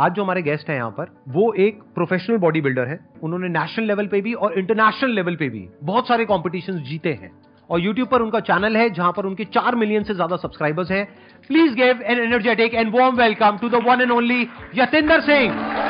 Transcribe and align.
आज 0.00 0.12
जो 0.12 0.22
हमारे 0.24 0.42
गेस्ट 0.42 0.68
हैं 0.70 0.76
यहाँ 0.76 0.90
पर, 0.90 1.08
वो 1.28 1.52
एक 1.54 1.80
प्रोफेशनल 1.94 2.36
बॉडी 2.38 2.60
बिल्डर 2.60 2.86
है। 2.88 2.98
उन्होंने 3.22 3.48
नेशनल 3.48 3.86
लेवल 3.86 4.06
पे 4.06 4.20
भी 4.20 4.32
और 4.34 4.58
इंटरनेशनल 4.58 5.10
लेवल 5.10 5.36
पे 5.36 5.48
भी 5.48 5.66
बहुत 5.82 6.08
सारे 6.08 6.24
कॉम्पिटिशन 6.24 6.78
जीते 6.84 7.12
हैं। 7.12 7.30
और 7.70 7.80
यूट्यूब 7.80 8.08
पर 8.08 8.22
उनका 8.22 8.40
चैनल 8.40 8.76
है, 8.76 8.88
जहाँ 8.90 9.12
पर 9.12 9.26
उनके 9.26 9.44
चार 9.46 9.74
मिलियन 9.74 10.02
से 10.02 10.14
ज़्यादा 10.14 10.36
सब्सक्राइबर्स 10.36 10.90
हैं। 10.90 11.04
Please 11.50 11.74
give 11.74 12.02
an 12.02 12.18
energetic 12.18 12.74
and 12.74 12.92
warm 12.92 13.16
welcome 13.16 13.58
to 13.58 13.68
the 13.68 13.82
one 13.86 14.00
and 14.00 14.10
only 14.10 14.42
Yatinder 14.74 15.20
Singh 15.20 15.89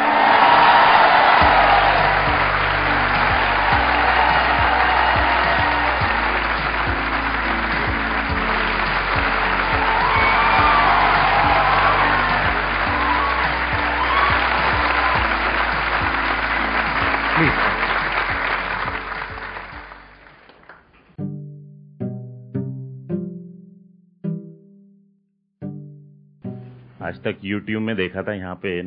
आज 27.10 27.16
तक 27.23 27.38
YouTube 27.45 27.80
में 27.82 27.95
देखा 27.96 28.23
था, 28.23 28.32
यहाँ 28.34 28.55
पे 28.62 28.80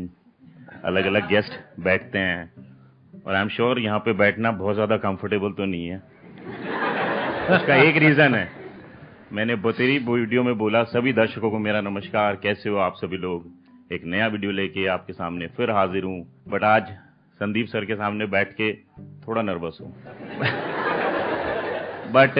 अलग 0.83 1.05
अलग 1.05 1.27
गेस्ट 1.29 1.53
बैठते 1.79 2.19
हैं। 2.19 3.23
और 3.25 3.35
आई 3.35 3.41
एम 3.41 3.47
श्योर 3.49 3.79
यहाँ 3.79 3.97
पे 3.99 4.13
बैठना 4.13 4.51
बहुत 4.53 4.75
ज़्यादा 4.75 4.97
कंफर्टेबल 4.97 5.51
तो 5.51 5.65
नहीं 5.65 5.87
है। 5.87 5.97
उसका 7.49 7.75
एक 7.83 7.97
रीजन 7.97 8.35
है। 8.35 8.47
मैंने 9.33 9.55
बतेरी 9.57 9.97
वीडियो 9.99 10.43
में 10.43 10.57
बोला, 10.57 10.83
सभी 10.85 11.13
दर्शकों 11.13 11.51
को 11.51 11.59
मेरा 11.59 11.81
नमस्कार, 11.81 12.35
कैसे 12.35 12.69
हो 12.69 12.77
आप 12.77 12.93
सभी 12.97 13.17
लोग? 13.17 13.51
एक 13.91 14.05
नया 14.05 14.27
वीडियो 14.27 14.51
लेके 14.51 14.87
आपके 14.87 15.13
सामने 15.13 15.47
फिर 15.57 15.71
हाजिर 15.71 16.03
हूँ। 16.03 16.19
बट 16.47 16.63
आज 16.63 16.95
संदीप 17.39 17.67
सर 17.67 17.85
के 17.85 17.95
सामने 17.95 18.25
बैठ 18.27 18.53
के 18.53 18.73
थोड़ा 19.27 19.41
नर्वस 19.41 19.77
हूँ। 19.81 19.91
बट 22.13 22.39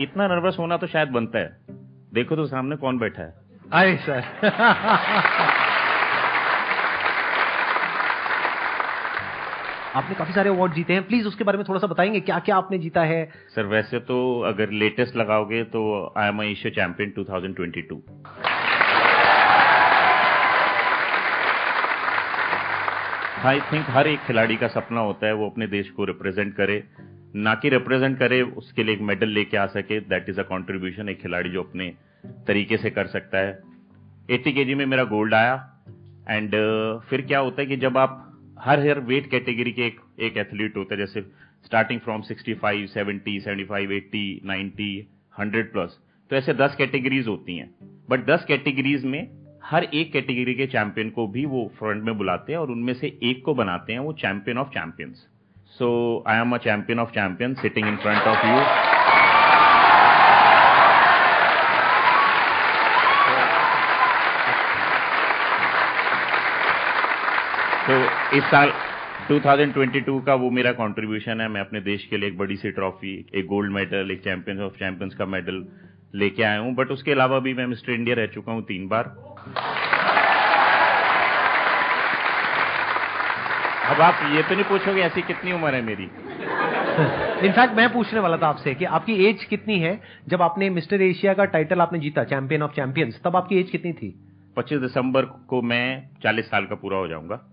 इतना 0.00 0.28
नर्वस 0.28 0.56
होना 0.58 0.76
तो 0.76 0.86
शायद 0.86 1.08
बनता 1.10 1.38
है। 1.38 1.56
देखो 2.14 2.36
तो 2.36 2.46
सामने 2.46 2.76
कौन 2.76 2.98
बैठा 2.98 3.22
है। 3.22 3.41
सर 3.74 4.18
आपने 9.94 10.14
काफ़ी 10.14 10.32
सारे 10.32 10.50
अवार्ड 10.50 10.72
जीते 10.72 10.92
हैं। 10.92 11.06
प्लीज़ 11.06 11.26
उसके 11.26 11.44
बारे 11.44 11.58
में 11.58 11.64
थोड़ा 11.68 11.80
सा 11.80 11.86
बताएँगे 11.86 12.20
क्या 12.20 12.38
क्या 12.38 12.56
आपने 12.56 12.78
जीता 12.78 13.00
है? 13.00 13.32
सर 13.54 13.66
वैसे 13.66 13.98
तो 14.00 14.18
अगर 14.40 14.70
लेटेस्ट 14.70 15.16
लगाओगे 15.16 15.62
तो 15.64 15.82
I 16.18 16.28
am 16.28 16.40
I 16.40 16.52
Asia 16.52 16.70
champion 16.70 17.12
2022 17.18 18.00
I 23.46 23.60
think 23.72 23.86
हर 23.88 24.06
एक 24.06 24.20
खिलाड़ी 24.20 24.56
का 24.56 24.68
सपना 24.68 25.00
होता 25.00 25.26
है 25.26 25.32
वो 25.32 25.50
अपने 25.50 25.66
देश 25.66 25.90
को 25.90 26.04
रिप्रेजेंट 26.04 26.54
करे। 26.56 26.82
ना 27.36 27.54
कि 27.54 27.68
रिप्रेजेंट 27.68 28.18
करे 28.18 28.42
उसके 28.42 28.84
लिए 28.84 28.94
एक 28.94 29.00
मेडल 29.00 29.28
लेके 29.28 29.56
आ 29.56 29.66
सके। 29.66 30.00
दैट 30.00 30.28
इज़ 30.28 30.40
अ 30.40 30.42
कंट्रीब्यूशन 30.42 31.08
एक 31.08 31.22
खिलाड़ी 31.22 31.50
जो 31.50 31.62
अपने 31.62 32.11
तरीके 32.26 32.76
से 32.76 32.90
कर 32.90 33.06
सकता 33.06 33.38
है। 33.38 33.60
80 34.30 34.52
केजी 34.52 34.74
में 34.74 34.86
मेरा 34.86 35.04
गोल्ड 35.04 35.34
आया 35.34 35.54
एंड 36.30 36.50
फिर 37.00 37.22
क्या 37.22 37.38
होता 37.38 37.62
है 37.62 37.66
कि 37.66 37.76
जब 37.76 37.98
आप 37.98 38.18
हर 38.58 38.80
हर 38.80 39.00
वेट 39.00 39.30
कैटेगरी 39.30 39.72
के 39.72 39.86
एक 39.86 40.00
एक 40.20 40.36
एथलीट 40.36 40.76
होता 40.76 40.94
है 40.94 41.00
जैसे 41.00 41.20
स्टार्टिंग 41.64 42.00
फ्रॉम 42.00 42.22
65, 42.22 42.86
70, 42.88 43.40
75, 43.40 43.92
80, 43.92 44.40
90, 44.46 44.88
100 45.40 45.72
प्लस 45.72 45.98
तो 46.30 46.36
ऐसे 46.36 46.54
10 46.54 46.74
कैटेगरीज 46.74 47.28
होती 47.28 47.56
हैं। 47.56 47.70
बट 48.10 48.26
10 48.26 48.44
कैटेगरीज 48.44 49.04
में 49.04 49.28
हर 49.64 49.84
एक 49.84 50.12
कैटेगरी 50.12 50.54
के 50.54 50.66
चैंपियन 50.66 51.10
को 51.10 51.26
भी 51.26 51.44
वो 51.46 51.72
फ्रंट 51.78 52.04
में 52.04 52.18
बुलाते 52.18 52.52
हैं 52.52 52.58
और 52.58 52.70
उनमें 52.70 52.94
से 52.94 53.18
एक 53.22 53.44
को 53.44 53.54
बनाते 53.54 53.92
हैं 53.92 54.00
वो 54.00 54.12
champion 54.12 54.58
of 54.58 54.68
champions 54.68 55.26
so 55.78 56.24
I 56.26 56.38
am 56.38 56.54
a 56.54 56.58
champion 56.58 56.98
of 56.98 57.10
champion 57.10 57.54
sitting 57.54 57.88
in 57.88 57.96
front 57.96 58.22
of 58.22 58.46
you 58.46 58.56
तो 67.86 68.21
इस 68.34 68.44
साल 68.44 68.70
2022 69.28 70.20
का 70.26 70.34
वो 70.34 70.50
मेरा 70.50 70.72
कंट्रीब्यूशन 70.72 71.40
है। 71.40 71.48
मैं 71.48 71.60
अपने 71.60 71.80
देश 71.80 72.04
के 72.04 72.16
लिए 72.16 72.28
एक 72.28 72.38
बड़ी 72.38 72.56
सी 72.56 72.70
ट्रॉफी 72.70 73.26
एक 73.34 73.46
गोल्ड 73.46 73.72
मेडल 73.72 74.10
एक 74.10 74.24
चैंपियंस 74.24 74.60
ऑफ़ 74.60 74.72
चैंपियंस 74.72 75.14
का 75.14 75.26
मेडल 75.26 75.64
लेके 76.14 76.42
आया 76.42 76.58
हूँ। 76.58 76.74
बट 76.74 76.90
उसके 76.90 77.12
अलावा 77.12 77.38
भी 77.38 77.54
मैं 77.54 77.66
मिस्टर 77.66 77.92
इंडिया 77.92 78.16
रह 78.16 78.26
चुका 78.26 78.52
हूँ 78.52 78.62
तीन 78.62 78.88
बार। 78.88 79.04
अब 83.86 84.00
आप 84.00 84.34
ये 84.34 84.42
तो 84.42 84.54
नहीं 84.54 84.64
पूछोगे 84.64 85.02
ऐसी 85.02 85.22
कितनी 85.22 85.52
उम्र 85.52 85.74
है 85.74 85.82
मेरी? 85.82 86.04
इनफैक्ट 87.46 87.74
मैं 87.76 87.92
पूछने 87.92 88.20
वाला 88.20 88.36
था 88.36 88.46
आपसे 88.46 88.74
कि 88.74 88.84
आपकी 88.84 89.24
एज 89.26 89.44
कितनी 89.44 89.78
है? 89.78 90.00
जब 90.28 90.42
आपने 90.42 90.70
मिस्टर 90.70 91.02
एशिया 91.02 91.34
का 91.34 91.44
टाइटल 91.44 91.80
आपने 91.80 91.98
जीता 91.98 92.24
चैंपियन 92.24 92.62
ऑफ़ 92.62 92.72
चैंपियंस 92.72 93.20
तब 93.24 93.36
आपकी 93.36 93.60
एज 93.60 93.70
कितनी 93.70 93.92
थी? 93.92 94.14
25 94.58 94.78
दिसंबर 94.78 95.22
को 95.22 95.62
मैं 95.62 96.08
40 96.22 96.44
साल 96.44 96.66
का 96.66 96.74
पूरा 96.74 96.96
हो 96.96 97.08
जाऊँगा। 97.08 97.48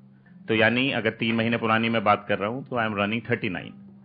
तो 0.50 0.56
यानी 0.56 0.92
अगर 0.92 1.10
तीन 1.10 1.36
महीने 1.36 1.58
पुरानी 1.58 1.90
मैं 1.90 2.04
बात 2.04 2.26
कर 2.30 2.38
रहा 2.38 2.50
हूँ 2.50 2.68
तो 2.70 2.78
आई 2.78 2.86
एम 2.86 2.96
रनिंग 2.98 3.22
39 3.22 3.58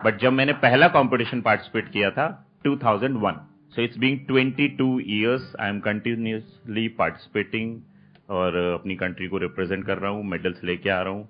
बट 0.05 0.19
जब 0.21 0.33
मैंने 0.33 0.53
पहला 0.53 0.89
कॉम्पिटिशन 0.89 1.41
पार्टिसिपेट 1.41 1.89
किया 1.89 2.11
था 2.11 2.47
2001 2.67 3.39
so 3.75 3.83
it's 3.83 3.99
being 3.99 4.19
twenty 4.19 4.69
two 4.69 5.01
years 5.01 5.57
I 5.61 5.69
am 5.69 5.81
continuously 5.81 6.89
participating 6.89 7.81
और 8.31 8.57
अपनी 8.57 8.97
कंट्री 8.97 9.29
को 9.29 9.39
रिप्रेजेंट 9.39 9.87
कर 9.87 9.99
रहा 9.99 10.11
हूँ 10.11 10.25
मेडल्स 10.25 10.65
लेके 10.65 10.91
आ 10.91 11.01
रहा 11.03 11.13
हूँ. 11.13 11.29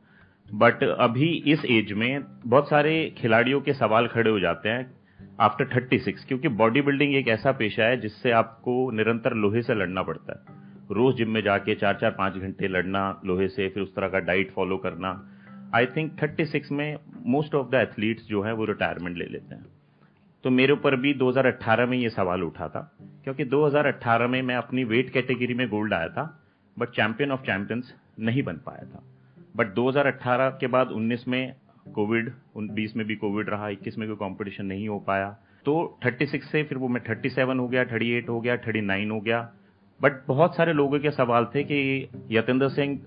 बट 0.55 0.83
अभी 0.85 1.43
इस 1.47 1.65
एज 1.65 1.93
में 1.93 2.25
बहुत 2.47 2.69
सारे 2.69 3.15
खिलाड़ियों 3.19 3.61
के 3.61 3.73
सवाल 3.73 4.07
खड़े 4.07 4.31
हो 4.31 4.41
जाते 4.41 4.69
हैं 4.69 4.95
आफ्टर 5.41 5.69
36 5.69 6.25
क्योंकि 6.29 6.49
बॉडी 6.49 6.81
बिल्डिंग 6.81 7.15
एक 7.15 7.29
ऐसा 7.29 7.53
पेशा 7.53 7.85
है 7.85 8.01
जिससे 8.01 8.31
आपको 8.31 8.91
निरंतर 8.91 9.35
लोहे 9.35 9.63
से 9.63 9.75
लड़ना 9.75 10.03
पड़ता 10.03 10.33
है। 10.33 10.64
रोज 10.91 11.17
जिम 11.17 11.31
में 11.31 11.43
जाके 11.43 11.75
चार 11.75 11.99
चार 12.01 12.11
पाँच 12.11 12.35
घंटे 12.35 12.69
लड़ना, 12.69 13.21
लोहे 13.25 13.49
से 13.49 13.69
फिर 13.69 13.83
उस 13.83 13.95
तरह 13.95 14.09
का 14.09 14.19
डाइट 14.21 14.51
फॉलो 14.51 14.77
करना 14.77 15.31
आई 15.75 15.87
थिंक 15.87 16.13
36 16.19 16.71
में 16.73 16.97
मोस्ट 17.27 17.55
ऑफ़ 17.55 17.71
द 17.71 17.75
एथलीट्स 17.75 18.27
जो 18.27 18.43
हैं 18.43 18.53
वो 18.53 18.65
रिटायरमेंट 18.65 19.17
ले 19.17 19.25
लेते 19.25 19.55
हैं। 19.55 19.67
तो 20.45 20.51
मेरे 20.51 20.73
ऊपर 20.73 20.97
भी 20.97 21.15
2018 21.15 21.87
में 21.87 21.97
ये 21.99 22.09
सवाल 22.11 22.43
उठा 22.43 22.69
था, 22.69 22.81
क्योंकि 23.25 23.45
2018 23.45 24.29
में 24.29 24.41
मैं 24.43 24.57
अपनी 24.57 24.85
वेट 24.85 25.11
कैटेगरी 25.11 25.55
में 25.55 25.69
गोल्ड 25.69 25.95
आया 25.95 26.09
था 26.09 26.25
बट 26.77 26.89
चैंपियन 26.89 27.33
ऑफ़ 27.33 27.41
चैंपियंस 27.41 27.95
नहीं 28.21 28.43
बन 28.43 28.57
पाया 28.67 28.85
था। 28.85 29.03
बट 29.57 29.75
2018 29.75 30.51
के 30.51 30.67
बाद 30.67 30.91
19 30.91 31.29
में 31.29 31.55
कोविड 31.95 32.33
20 32.71 32.97
में 32.97 33.07
भी 33.07 33.17
कोविड 33.17 33.51
रहा 33.51 33.69
21 33.69 33.99
में 33.99 34.09
कोई 34.09 34.17
कंपटीशन 34.19 34.67
नहीं 34.67 34.89
हो 34.89 34.99
पाया। 34.99 35.31
तो 35.65 35.99
36 36.05 36.51
से 36.53 36.63
फिर 36.63 36.79
वो 36.79 36.89
मैं 36.89 37.01
37 37.01 37.61
हो 37.61 37.69
गया 37.69 37.85
38 37.85 38.29
हो 38.29 38.41
गया 38.41 38.57
39 38.59 39.11
हो 39.11 39.21
गया। 39.21 39.41
बट 40.01 40.27
बहुत 40.29 40.57
सारे 40.57 40.73
लोगों 40.73 40.99
के 40.99 41.11
सवाल 41.11 41.45
थे 41.55 41.63
कि 41.63 42.09
यतेंद्र 42.31 42.69
सिंह 42.69 42.99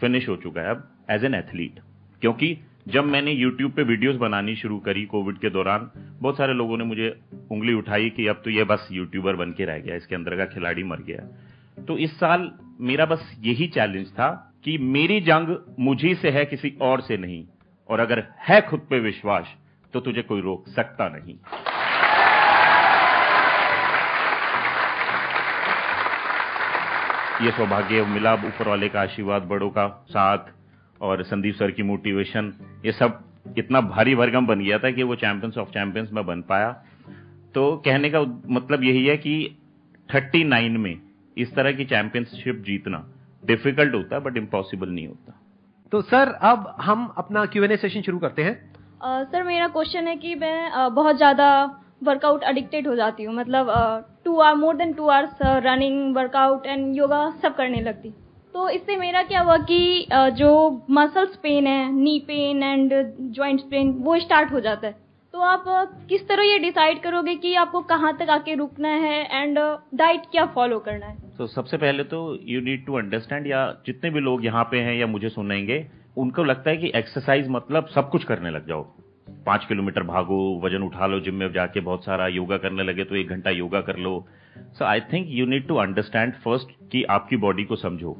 फिनिश 0.00 0.28
हो 0.28 0.36
चुका 0.36 0.60
है 0.60 0.70
अब 0.70 0.88
एज 1.10 1.24
एन 1.24 1.34
एथलीट 1.34 1.80
क्योंकि 2.22 2.56
जब 2.88 3.04
मैंने 3.04 3.32
यूट्यूब 3.32 3.72
पे 3.72 3.82
वीडियोस 3.82 4.16
बनानी 4.16 4.54
शुरू 4.56 4.78
करी 4.78 5.04
कोविड 5.04 5.38
के 5.38 5.50
दौरान, 5.50 5.90
बहुत 6.20 6.36
सारे 6.36 6.52
लोगों 6.52 6.76
ने 6.78 6.84
मुझे 6.84 7.08
उंगली 7.52 7.74
उठाई 7.74 8.10
कि 8.10 8.26
अब 8.26 8.40
तो 8.44 8.50
ये 8.50 8.64
बस 8.64 8.88
यूट्यूबर 8.92 9.36
बन 9.36 9.52
के 9.52 9.64
रह 9.64 9.78
गया, 9.78 9.94
इसके 9.96 10.14
अंदर 10.14 10.36
का 10.36 10.44
खिलाड़ी 10.44 10.84
मर 10.84 11.02
गया। 11.02 11.84
तो 11.84 11.96
इस 11.98 12.18
साल 12.20 12.50
मेरा 12.80 13.06
बस 13.06 13.36
यही 13.40 13.66
चैलेंज 13.66 14.10
था 14.10 14.28
कि 14.64 14.76
मेरी 14.78 15.20
जंग 15.20 15.56
मुझी 15.80 16.14
से 16.14 16.30
है, 16.30 16.44
किसी 16.44 16.76
और 16.82 17.00
से 17.00 17.16
नहीं। 17.16 17.44
और 17.90 18.00
अगर 18.00 18.24
है 18.38 18.60
खुद 18.60 18.80
पे 18.80 19.00
विश्वास 19.00 19.54
तो 19.94 20.00
तुझे 20.00 20.22
कोई 20.22 20.40
रोक 20.40 20.68
सकता 20.68 21.08
नहीं। 21.08 21.36
ये 27.40 27.50
सौभाग्य 27.50 28.02
मिला 28.04 28.34
ऊपर 28.34 28.68
वाले 28.68 28.88
का 28.88 29.00
आशीर्वाद 29.00 29.42
बड़ों 29.42 29.70
का 29.70 29.86
साथ 30.08 30.52
और 31.00 31.22
संदीप 31.22 31.54
सर 31.54 31.70
की 31.70 31.82
मोटिवेशन 31.82 32.52
ये 32.84 32.92
सब 32.92 33.22
इतना 33.58 33.80
भारी 33.80 34.14
भरगम 34.14 34.46
बन 34.46 34.60
गया 34.60 34.78
था 34.78 34.90
कि 34.90 35.02
वो 35.02 35.14
चैंपियंस 35.14 35.58
ऑफ़ 35.58 35.68
चैंपियंस 35.68 36.10
में 36.12 36.24
बन 36.26 36.42
पाया। 36.42 36.70
तो 37.54 37.76
कहने 37.76 38.10
का 38.10 38.20
मतलब 38.50 38.84
यही 38.84 39.04
है 39.06 39.16
कि 39.16 39.34
39 40.08 40.76
में 40.78 40.96
इस 41.36 41.54
तरह 41.54 41.72
की 41.72 41.84
चैंपियनशिप 41.84 42.62
जीतना 42.66 43.04
डिफ़िकल्ट 43.42 43.94
होता 43.94 44.16
है 44.16 44.22
बट 44.22 44.36
इम्पॉसिबल 44.36 44.88
नहीं 44.88 45.06
होता। 45.06 45.40
तो 45.92 46.00
सर 46.02 46.28
अब 46.42 46.74
हम 46.80 47.06
अपना 47.18 47.44
क्यूएनए 47.46 47.76
सेशन 47.76 48.02
शुरू 48.02 48.18
करते 48.18 48.42
हैं। 48.42 48.54
सर 49.24 49.42
मेरा 49.42 49.68
क्वेश्चन 49.68 50.06
है 50.08 50.16
कि 50.16 50.34
मैं 50.34 50.70
अ, 50.70 50.88
बहुत 50.88 51.16
ज़्यादा 51.16 51.48
वर्कआउट 52.04 52.42
एडिक्टेड 52.44 52.88
हो 52.88 52.94
जाती 52.96 53.24
हूँ। 53.24 53.34
मतलब 53.34 53.70
two 54.24 54.38
hour 54.38 54.56
more 54.56 54.76
than 54.76 54.92
two 54.92 55.08
hours 55.08 55.38
running 55.64 56.16
workout 56.16 56.66
and 56.66 56.96
yoga 56.96 57.28
सब 57.42 57.56
करने 57.56 57.80
लगती। 57.82 58.10
तो 58.54 58.68
इससे 58.70 58.96
मेरा 58.96 59.22
क्या 59.22 59.40
हुआ 59.40 59.56
कि 59.68 60.06
जो 60.34 60.50
मसल्स 60.90 61.36
पेन 61.36 61.66
है 61.66 61.92
knee 61.94 62.18
pain 62.26 62.62
and 62.62 62.92
joints 63.32 63.64
pain 63.70 63.90
वो 64.00 64.18
स्टार्ट 64.20 64.52
हो 64.52 64.60
जाता 64.60 64.86
है। 64.86 65.02
तो 65.34 65.40
आप 65.42 65.64
किस 66.08 66.26
तरह 66.28 66.42
ये 66.42 66.58
डिसाइड 66.58 67.02
करोगे 67.02 67.34
कि 67.36 67.54
आपको 67.56 67.80
कहाँ 67.84 68.16
तक 68.16 68.28
आके 68.30 68.54
रुकना 68.54 68.88
है 68.88 69.42
एंड 69.42 69.58
डाइट 69.94 70.26
क्या 70.32 70.44
फॉलो 70.54 70.78
करना 70.78 71.06
है? 71.06 71.16
तो 71.38 71.46
so, 71.46 71.50
सबसे 71.52 71.76
पहले 71.76 72.04
तो 72.04 72.38
यू 72.42 72.60
नीड 72.60 72.84
टू 72.86 72.98
अंडरस्टैंड 72.98 73.46
या 73.46 73.66
जितने 73.86 74.10
भी 74.10 74.20
लोग 74.20 74.44
यहाँ 74.44 74.64
पे 74.64 74.80
हैं 74.80 74.94
या 74.94 75.06
मुझे 75.06 75.28
सुनेंगे 75.30 75.86
उनको 76.16 76.44
लगता 76.44 76.70
है 76.70 76.76
कि 76.76 76.92
एक्सरसाइज 76.94 77.48
मतलब 77.50 77.86
सब 77.94 78.10
कुछ 78.10 78.24
करने 78.24 78.50
लग 78.50 78.68
जाओ। 78.68 78.86
पाँच 79.46 79.64
किलोमीटर 79.64 80.02
भागो, 80.02 80.60
वज़न 80.64 80.82
उठा 80.82 81.06
लो 81.06 81.20
जिम 81.20 81.34
में 81.34 81.52
जाके 81.52 81.80
बहुत 81.80 82.04
सारा 82.04 82.26
योगा 82.28 82.56
करने 82.56 82.82
लगे 82.82 83.04
तो 83.04 83.16
एक 83.16 83.28
घंटा 83.28 83.50
योगा 83.50 83.80
कर 83.80 83.96
लो। 83.96 84.26
So 84.58 84.84
I 84.84 85.00
think 85.12 85.26
you 85.30 85.46
need 85.46 85.66
to 85.68 85.74
understand 85.76 86.32
first 86.34 86.70
कि 86.92 87.02
आपकी 87.10 87.36
बॉडी 87.36 87.64
को 87.64 87.76
समझो। 87.76 88.16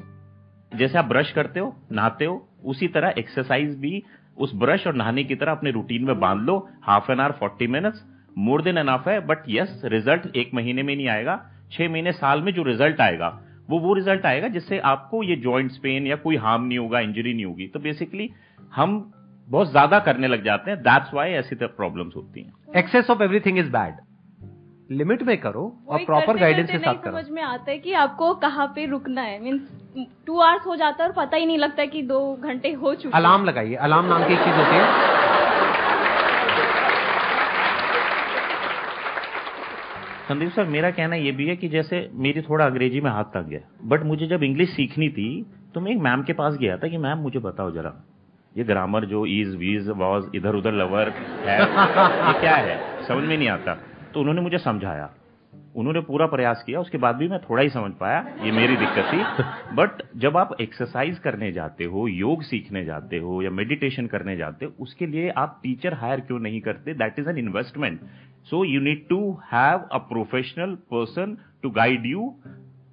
जैसे 0.72 0.98
आप 0.98 1.04
ब्रश 1.04 1.30
करते 1.32 1.60
हो, 1.60 1.74
नहाते 1.92 2.24
हो, 2.24 2.48
उसी 2.64 2.88
तरह 2.88 3.14
एक्सरसाइज 3.18 3.78
भी 3.78 4.02
उस 4.38 4.54
ब्रश 4.54 4.86
और 4.86 4.94
नहाने 4.94 5.24
की 5.24 5.34
तरह 5.34 5.52
अपने 5.52 5.70
रूटीन 5.70 6.04
में 6.04 6.18
बाँध 6.20 6.42
लो। 6.42 6.56
Half 6.82 7.10
an 7.12 7.20
hour 7.20 7.32
forty 7.32 7.66
minutes 7.66 8.04
more 8.38 8.62
than 8.62 8.78
enough 8.78 9.08
है 9.08 9.18
बट 9.26 9.44
यस 9.48 9.80
रिज़ल्ट 9.84 10.36
एक 10.36 10.54
महीने 10.54 10.82
में 10.82 10.94
नहीं 10.96 11.08
आएगा। 11.08 11.40
छह 11.72 11.88
महीने, 11.88 12.12
साल 12.12 12.42
में 12.42 12.52
जो 12.52 12.62
रिज़ल्ट 12.62 13.00
आएगा, 13.00 13.28
वो 13.70 13.78
वो 13.78 13.94
रिज़ल्ट 13.94 14.26
आएगा 14.26 14.48
जिससे 14.48 14.78
आपको 14.78 15.22
ये 15.22 15.36
जॉइंट्स 15.36 15.76
पेन 15.78 16.06
या 16.06 16.16
कोई 16.16 16.36
हार्म 16.36 16.64
नहीं 16.64 16.78
होगा 16.78 17.00
इंजरी 17.00 17.34
नहीं 17.34 17.44
होगी। 17.44 17.66
तो 17.66 17.80
बेसिकली 17.80 18.30
हम 18.74 19.12
बहुत 19.48 19.70
ज़्यादा 19.70 19.98
करने 20.00 20.28
लग 20.28 20.44
जाते 20.44 20.70
हैं 20.70 20.80
दैट्स 20.80 21.14
वाई 21.14 21.30
ऐसी 21.34 21.56
प्रॉब्लम्स 21.56 22.16
होती 22.16 22.42
हैं। 22.42 22.52
Excess 22.76 23.10
of 23.10 23.22
everything 23.22 23.58
is 23.58 23.70
bad 23.72 23.94
limit 24.90 25.22
में 25.22 25.36
करो 25.40 25.62
और 25.88 26.04
प्रॉपर 26.04 26.36
गाइडेंस 26.38 26.70
के 26.70 26.78
साथ 26.78 26.94
करो। 26.94 27.12
समझ 27.12 27.30
में 27.30 27.42
आता 27.42 27.70
है 27.70 27.78
कि 27.78 27.92
आपको 27.94 28.32
कहाँ 28.40 28.66
पे 28.66 28.86
रुकना 28.86 29.22
है। 29.22 29.38
मीन्स 29.42 30.06
टू 30.26 30.38
आवर्स 30.40 30.66
हो 30.66 30.76
जाता 30.76 31.04
है 31.04 31.08
और 31.10 31.14
पता 31.16 31.36
ही 31.36 31.46
नहीं 31.46 31.58
लगता 31.58 31.84
कि 31.86 32.02
दो 32.02 32.20
घंटे 32.36 32.72
हो 32.72 32.94
चुके 32.94 33.08
हैं। 33.08 33.14
अलार्म 33.14 33.44
लगाइए। 33.44 33.74
अलार्म 33.76 34.06
नाम 34.06 34.26
की 34.26 34.32
एक 34.32 34.38
चीज़ 34.38 34.54
होती 34.54 34.76
है। 34.76 35.12
संदीप 40.28 40.50
सर 40.50 40.64
मेरा 40.64 40.90
कहना 40.90 41.16
ये 41.16 41.32
भी 41.32 41.46
है 41.46 41.56
कि 41.56 41.68
जैसे 41.68 42.08
मेरी 42.14 42.42
थोड़ा 42.42 42.64
अंग्रेज़ी 42.66 43.00
में 43.00 43.10
हाथ 43.10 43.24
तक 43.34 43.46
गया 43.48 43.60
बट 43.84 44.02
मुझे 44.02 44.26
जब 44.26 44.42
इंग्लिश 44.42 44.68
सीखनी 44.70 45.08
थी 45.10 45.28
तो 45.74 45.80
मैं 45.80 45.92
एक 45.92 45.98
मैम 45.98 46.22
के 46.22 46.32
पास 46.32 46.56
गया 46.56 46.76
था 46.76 46.88
कि 46.88 46.96
मैम 46.98 47.18
मुझे 47.18 47.38
बताओ 47.40 47.70
जरा। 47.70 47.90
ये 48.58 48.64
ग्रामर 48.64 49.04
जो 49.04 49.26
इज़ 49.26 49.56
वीज 49.56 49.88
वॉज़ 49.88 50.24
इधर 50.34 50.54
उधर 50.54 50.72
लवर 50.72 51.08
है, 51.08 51.60
ये 51.60 52.40
क्या 52.40 52.56
है? 52.56 53.06
समझ 53.08 53.24
में 53.24 53.38
नहीं 53.38 53.48
आता। 53.48 53.74
तो 54.14 54.20
उन्होंने 54.20 54.40
मुझे 54.40 54.58
समझाया। 54.58 55.10
उन्होंने 55.76 56.00
पूरा 56.00 56.26
प्रयास 56.26 56.62
किया, 56.66 56.80
उसके 56.80 56.98
बाद 56.98 57.16
भी 57.16 57.28
मैं 57.28 57.38
थोड़ा 57.38 57.62
ही 57.62 57.68
समझ 57.68 57.92
पाया, 57.92 58.18
ये 58.42 58.52
मेरी 58.52 58.76
दिक्कत 58.76 59.04
थी। 59.12 59.18
बट 59.74 60.02
जब 60.16 60.36
आप 60.36 60.56
एक्सरसाइज 60.60 61.18
करने 61.18 61.52
जाते 61.52 61.84
हो, 61.84 62.08
योग 62.08 62.42
सीखने 62.42 62.84
जाते 62.84 63.18
हो, 63.18 63.42
या 63.42 63.50
मेडिटेशन 63.50 64.06
करने 64.06 64.36
जाते 64.36 64.66
हो, 64.66 64.72
उसके 64.80 65.06
लिए 65.06 65.30
आप 65.30 65.60
टीचर 65.62 65.94
हायर 65.94 66.20
क्यों 66.20 66.38
नहीं 66.38 66.60
करते? 66.60 66.94
That 66.94 67.18
is 67.18 67.28
an 67.28 67.38
investment 67.38 68.00
so 68.44 68.64
you 68.64 68.80
need 68.80 69.08
to 69.08 69.38
have 69.52 69.78
a 69.78 69.98
professional 69.98 70.74
person 70.74 71.36
to 71.62 71.70
guide 71.70 72.06
you 72.06 72.34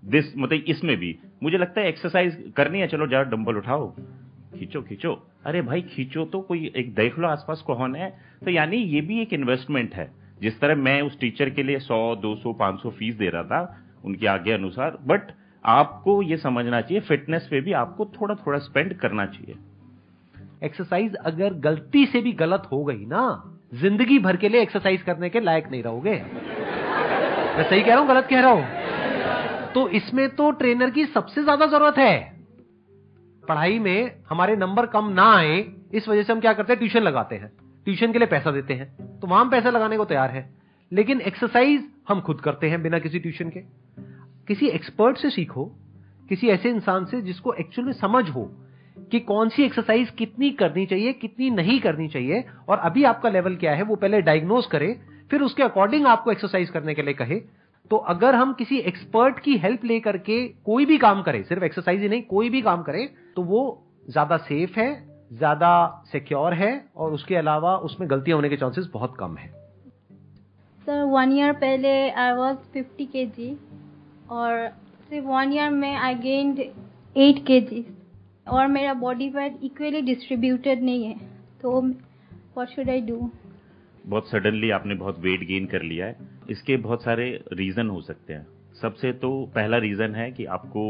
this 0.06 0.38
मतलब 0.38 0.64
इसमें 0.68 0.98
भी। 0.98 1.18
मुझे 1.44 1.58
लगता 1.58 1.82
है 1.82 1.88
एक्सरसाइज 1.88 2.54
करनी 2.58 2.80
है, 2.80 2.88
चलो 2.88 3.08
जरा 3.08 3.24
डंबल 3.24 3.56
उठाओ। 3.56 3.96
खींचो 4.60 4.82
खींचो। 4.82 5.28
अरे 5.46 5.62
भाई, 5.62 5.82
खींचो 5.82 6.26
तो 6.26 6.42
कोई 6.42 6.72
एक, 6.76 6.96
देख 6.96 7.20
लो 7.20 7.28
आसपास 7.28 7.62
कौन 7.62 7.96
है। 7.96 8.10
तो 8.46 8.52
यानी 8.52 8.78
ये 8.78 9.02
भी 9.02 9.22
एक 9.22 9.34
इन्वेस्टमेंट 9.34 9.94
है। 9.94 10.12
जिस 10.42 10.60
तरह 10.60 10.76
मैं 10.76 11.02
उस 11.02 11.20
टीचर 11.20 11.50
के 11.50 11.64
लिए 11.64 11.80
100 11.80 12.16
200 12.16 12.54
500 12.54 12.90
फ़ीस 12.90 13.16
दे 13.16 13.30
रहा 13.30 13.44
था, 13.44 13.84
उनके 14.06 14.28
आगे 14.28 14.52
अनुसार। 14.52 14.98
बट 15.08 15.22
आपको 15.66 16.22
ये 16.22 16.38
समझना 16.38 16.82
चाहिए 16.82 17.00
फिटनेस 17.00 17.48
पे 17.52 17.62
भी 17.62 17.74
आपको 17.74 18.06
थोड़ा 18.06 18.36
थोड़ा 18.36 18.60
स्पेंड 18.60 18.94
करना 18.94 19.26
चाहिए। 19.26 19.56
एक्सरसाइज 20.64 21.16
अगर 21.16 21.54
गलती 21.54 22.06
से 22.06 22.22
भी 22.22 22.32
गलत 22.32 22.64
हो 22.72 22.84
गई 22.84 23.06
ना, 23.06 23.44
ज़िंदगी 23.74 24.20
भर 24.20 24.38
के 24.38 24.50
लिए 24.50 24.62
एक्सरसाइज 24.62 25.02
करने 25.02 25.30
के 25.30 25.40
लायक 25.40 25.68
नहीं 25.72 25.84
रहोगे। 25.84 26.12
मैं 26.12 27.70
सही 27.70 27.82
कह 27.82 27.90
रहा 27.90 28.00
हूँ, 28.00 28.08
गलत 28.08 28.28
कह 28.30 28.40
रहा 28.40 28.52
हूँ? 28.52 28.66
तो 29.74 29.90
इसमें 29.90 30.30
तो 30.30 30.52
ट्रेनर 30.52 30.90
की 30.90 31.06
सबसे 31.06 31.44
ज़्यादा 31.44 31.66
ज़रूरत 31.66 31.98
है। 31.98 32.41
पढ़ाई 33.52 33.80
में 33.80 34.12
हमारे 34.30 34.56
नंबर 34.56 34.86
कम 34.86 35.06
ना 35.06 35.36
आए, 35.36 35.70
इस 35.94 36.08
वजह 36.08 36.24
से 36.24 36.34
हम 36.34 36.40
क्या 36.40 36.54
करते 36.54 36.74
हैं? 36.74 36.80
ट्यूशन 36.80 37.00
लगाते 37.00 37.36
हैं। 37.36 37.52
ट्यूशन 37.86 38.12
के 38.12 38.20
लिए 38.20 38.28
पैसा 38.28 38.52
देते 38.52 38.74
हैं। 38.74 39.20
तो 39.20 39.28
वहाँ 39.28 39.46
पैसा 39.46 39.70
लगाने 39.70 39.98
को 39.98 40.06
तैयार 40.06 40.30
है। 40.30 40.54
लेकिन 40.92 41.22
एक्सरसाइज 41.22 41.90
हम 42.10 42.22
खुद 42.22 42.42
करते 42.42 42.70
हैं 42.70 42.84
बिना 42.84 43.00
किसी 43.00 43.20
ट्यूशन 43.20 43.50
के। 43.50 43.60
किसी 44.48 44.68
एक्सपर्ट 44.68 45.18
से 45.18 45.30
सीखो, 45.30 45.66
किसी 46.30 46.48
ऐसे 46.48 46.70
इंसान 46.70 47.06
से 47.06 47.22
जिसको 47.22 47.54
एक्चुअल 47.54 47.86
में 47.86 47.94
समझ 47.94 48.30
हो 48.30 48.52
कि 49.12 49.20
कौन 49.20 49.50
सी 49.50 49.64
एक्सरसाइज 49.64 50.10
कितनी 50.10 50.50
करनी 50.50 50.86
चाहिए, 50.86 51.14
कितनी 51.14 51.50
नहीं 51.50 51.80
करनी 51.80 52.08
चाहिए, 52.08 52.46
और 52.70 52.78
अभी 52.78 53.04
आपका 53.04 53.30
लेवल 53.30 53.56
क्या 53.56 53.76
है, 53.76 53.84
वो 53.84 53.96
पहले 53.96 54.22
डायग्नोज 54.22 54.66
करे, 54.66 55.02
फिर 55.32 55.42
उसके 55.42 55.64
अकॉर्डिंग 55.64 56.06
आपको 56.06 56.32
एक्सरसाइज 56.32 56.70
करने 56.70 56.94
के 56.94 57.02
लिए 57.02 57.14
कहे। 57.14 57.36
तो 57.90 57.98
अगर 57.98 58.36
हम 58.36 58.54
किसी 58.54 58.78
एक्सपर्ट 58.78 59.40
की 59.40 59.58
हेल्प 59.58 59.86
लेकर 59.86 60.18
के 60.18 60.48
कोई 60.48 60.86
भी 60.86 60.98
काम 60.98 61.22
करें, 61.22 61.44
सिर्फ़ 61.44 61.64
एक्सरसाइज 61.64 62.02
ही 62.02 62.10
नहीं, 62.10 62.22
कोई 62.22 62.50
भी 62.50 62.62
काम 62.62 62.84
करें 62.84 63.10
तो 63.36 63.42
वो 63.44 63.62
ज़्यादा 64.10 64.38
सेफ़ 64.40 64.80
है 64.80 64.90
ज़्यादा 65.34 65.72
सिक्योर 66.12 66.54
है 66.54 66.72
और 66.96 67.14
उसके 67.14 67.36
अलावा 67.36 67.76
उसमें 67.80 68.10
गलतियाँ 68.10 68.38
होने 68.38 68.50
के 68.50 68.58
चांसेस 68.58 68.90
बहुत 68.94 69.16
कम 69.20 69.36
है। 69.38 69.48
सर 70.88 71.04
वन 71.04 71.32
ईयर 71.32 71.54
पहले 71.54 71.90
आई 72.12 72.32
वॉज़ 72.34 72.58
फिफ्टी 72.74 73.06
के 73.06 73.26
जी 73.28 73.50
और 74.30 74.68
सिर्फ़ 75.10 75.28
वन 75.28 75.54
ईयर 75.54 75.70
में 75.70 75.96
आई 75.96 76.16
गेंड 76.18 76.60
एट 76.60 77.46
के 77.48 77.60
जी 77.62 77.86
और 78.48 78.68
मेरा 78.68 78.94
बॉडी 78.96 79.30
वेट 79.30 79.60
इक्वली 79.64 80.02
डिस्ट्रीब्यूटेड 80.04 80.84
नहीं 80.84 81.06
है। 81.06 81.16
तो 81.62 81.82
व्हाट 81.82 82.68
शुड 82.68 82.90
आई 82.90 83.02
डू 83.02 83.30
बहुत 84.06 84.30
सडनली 84.30 84.70
आपने 84.72 84.96
बहुत 84.96 85.20
वेट 85.20 85.48
गेन 85.48 85.66
कर 85.66 85.82
लिया 85.82 86.06
है। 86.06 86.30
इसके 86.50 86.78
बहुत 86.78 87.04
सारे 87.04 87.28
रीजन 87.54 87.90
हो 87.90 88.02
सकते 88.02 88.34
हैं। 88.34 88.46
सबसे 88.82 89.12
तो 89.14 89.30
पहला 89.56 89.78
रीजन 89.78 90.16
है 90.16 90.32
कि 90.32 90.46
आपको 90.48 90.84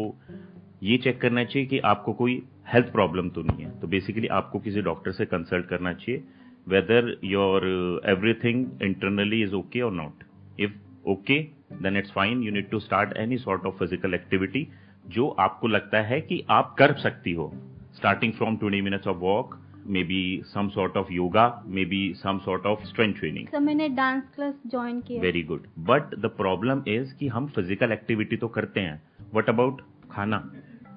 ये 0.82 0.98
चेक 0.98 1.20
करना 1.22 1.44
चाहिए 1.44 1.68
कि 1.68 1.80
आपको 1.86 2.14
कोई 2.14 2.42
हेल्थ 2.74 2.92
प्रॉब्लम 2.92 3.30
तो 3.30 3.42
नहीं 3.42 3.66
है। 3.66 3.80
तो 3.80 3.88
बेसिकली 3.88 4.28
आपको 4.34 4.60
किसी 4.60 4.82
डॉक्टर 4.82 5.12
से 5.12 5.26
कंसल्ट 5.26 5.66
करना 5.68 5.94
चाहिए 5.94 6.24
whether 6.68 7.18
your 7.24 7.66
everything 8.10 8.82
internally 8.84 9.42
is 9.44 9.54
okay 9.56 9.82
और 9.82 9.92
not 9.94 10.24
if 10.60 10.72
okay 11.10 11.40
then 11.82 11.98
it's 11.98 12.12
fine 12.12 12.42
you 12.44 12.52
need 12.52 12.70
to 12.70 12.80
start 12.80 13.18
any 13.18 13.38
sort 13.38 13.66
of 13.66 13.76
physical 13.80 14.14
activity 14.14 14.68
जो 15.10 15.28
आपको 15.40 15.68
लगता 15.68 16.02
है 16.02 16.20
कि 16.22 16.44
आप 16.50 16.76
कर 16.80 16.94
सकती 17.00 17.34
हो। 17.34 17.52
Starting 17.96 18.34
from 18.34 18.58
twenty 18.58 18.82
minutes 18.82 19.08
of 19.08 19.18
walk 19.18 19.58
maybe 20.04 20.42
some 20.46 20.70
sort 20.70 20.98
of 20.98 21.12
yoga 21.14 21.46
maybe 21.86 22.02
some 22.18 22.40
sort 22.40 22.66
of 22.66 22.84
strength 22.86 23.14
training 23.14 23.48
sir 23.48 23.60
मैंने 23.60 23.90
डांस 23.92 24.24
क्लास 24.36 24.54
ज्वाइन 24.68 25.02
किया। 25.02 25.22
Very 25.22 25.44
good 25.44 25.68
but 25.88 26.16
the 26.16 26.32
problem 26.38 26.84
is 26.90 27.14
कि 27.16 27.28
हम 27.28 27.48
फ़िज़िकल 27.48 27.92
एक्टिविटी 27.92 28.38
तो 28.38 28.48
करते 28.50 28.80
हैं। 28.80 29.02
वट 29.34 29.50
अबाउट 29.50 29.82
खाना? 30.12 30.44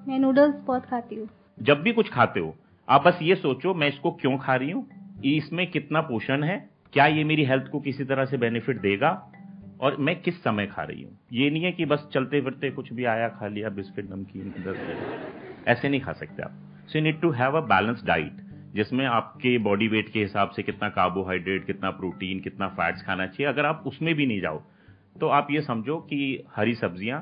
मैं 0.07 0.17
noodles 0.19 0.55
बहुत 0.65 0.85
खाती 0.85 1.15
हूँ। 1.15 1.27
जब 1.59 1.81
भी 1.81 1.91
कुछ 1.91 2.09
खाते 2.09 2.39
हो, 2.39 2.55
आप 2.87 3.03
बस 3.03 3.19
ये 3.21 3.35
सोचो, 3.35 3.73
मैं 3.73 3.87
इसको 3.87 4.11
क्यों 4.11 4.37
खा 4.37 4.55
रही 4.55 4.71
हूँ? 4.71 4.87
इसमें 5.25 5.65
कितना 5.71 6.01
पोषण 6.01 6.43
है? 6.43 6.57
क्या 6.93 7.05
ये 7.05 7.23
मेरी 7.23 7.45
हेल्थ 7.45 7.69
को 7.71 7.79
किसी 7.79 8.03
तरह 8.03 8.25
से 8.25 8.37
बेनिफिट 8.37 8.81
देगा? 8.81 9.09
और 9.81 9.95
मैं 9.97 10.15
किस 10.21 10.37
समय 10.43 10.65
खा 10.65 10.83
रही 10.83 11.03
हूँ? 11.03 11.17
ये 11.33 11.49
नहीं 11.49 11.63
है 11.63 11.71
कि 11.71 11.85
बस 11.85 12.07
चलते 12.13 12.41
फिरते 12.41 12.71
कुछ 12.71 12.93
भी 12.93 13.05
आया, 13.05 13.27
खा 13.29 13.47
लिया, 13.47 13.69
बिस्किट, 13.69 14.11
नमकीन 14.11 14.53
ऐसे 15.67 15.89
नहीं 15.89 16.01
खा 16.01 16.13
सकते 16.13 16.43
आप। 16.43 16.51
So 16.89 16.99
need 16.99 17.19
to 17.21 17.31
have 17.31 17.57
a 17.57 17.61
balance 17.65 18.03
diet 18.05 18.37
जिसमें 18.75 19.05
आपके 19.05 19.57
बॉडी 19.57 19.87
वेट 19.87 20.09
के 20.09 20.19
हिसाब 20.19 20.49
से 20.49 20.63
कितना 20.63 20.89
कार्बोहाइड्रेट 20.89 21.65
कितना 21.65 21.89
प्रोटीन 21.91 22.39
कितना 22.39 22.67
फैट्स 22.69 23.01
खाना 23.01 23.27
चाहिए। 23.27 23.47
अगर 23.47 23.65
आप 23.65 23.83
उसमें 23.87 24.13
भी 24.15 24.25
नहीं 24.25 24.41
जाओ 24.41 24.61
तो 25.19 25.27
आप 25.27 25.47
ये 25.51 25.61
समझो 25.61 25.97
कि 25.99 26.43
हरी 26.55 26.73
सब्ज़ियाँ 26.75 27.19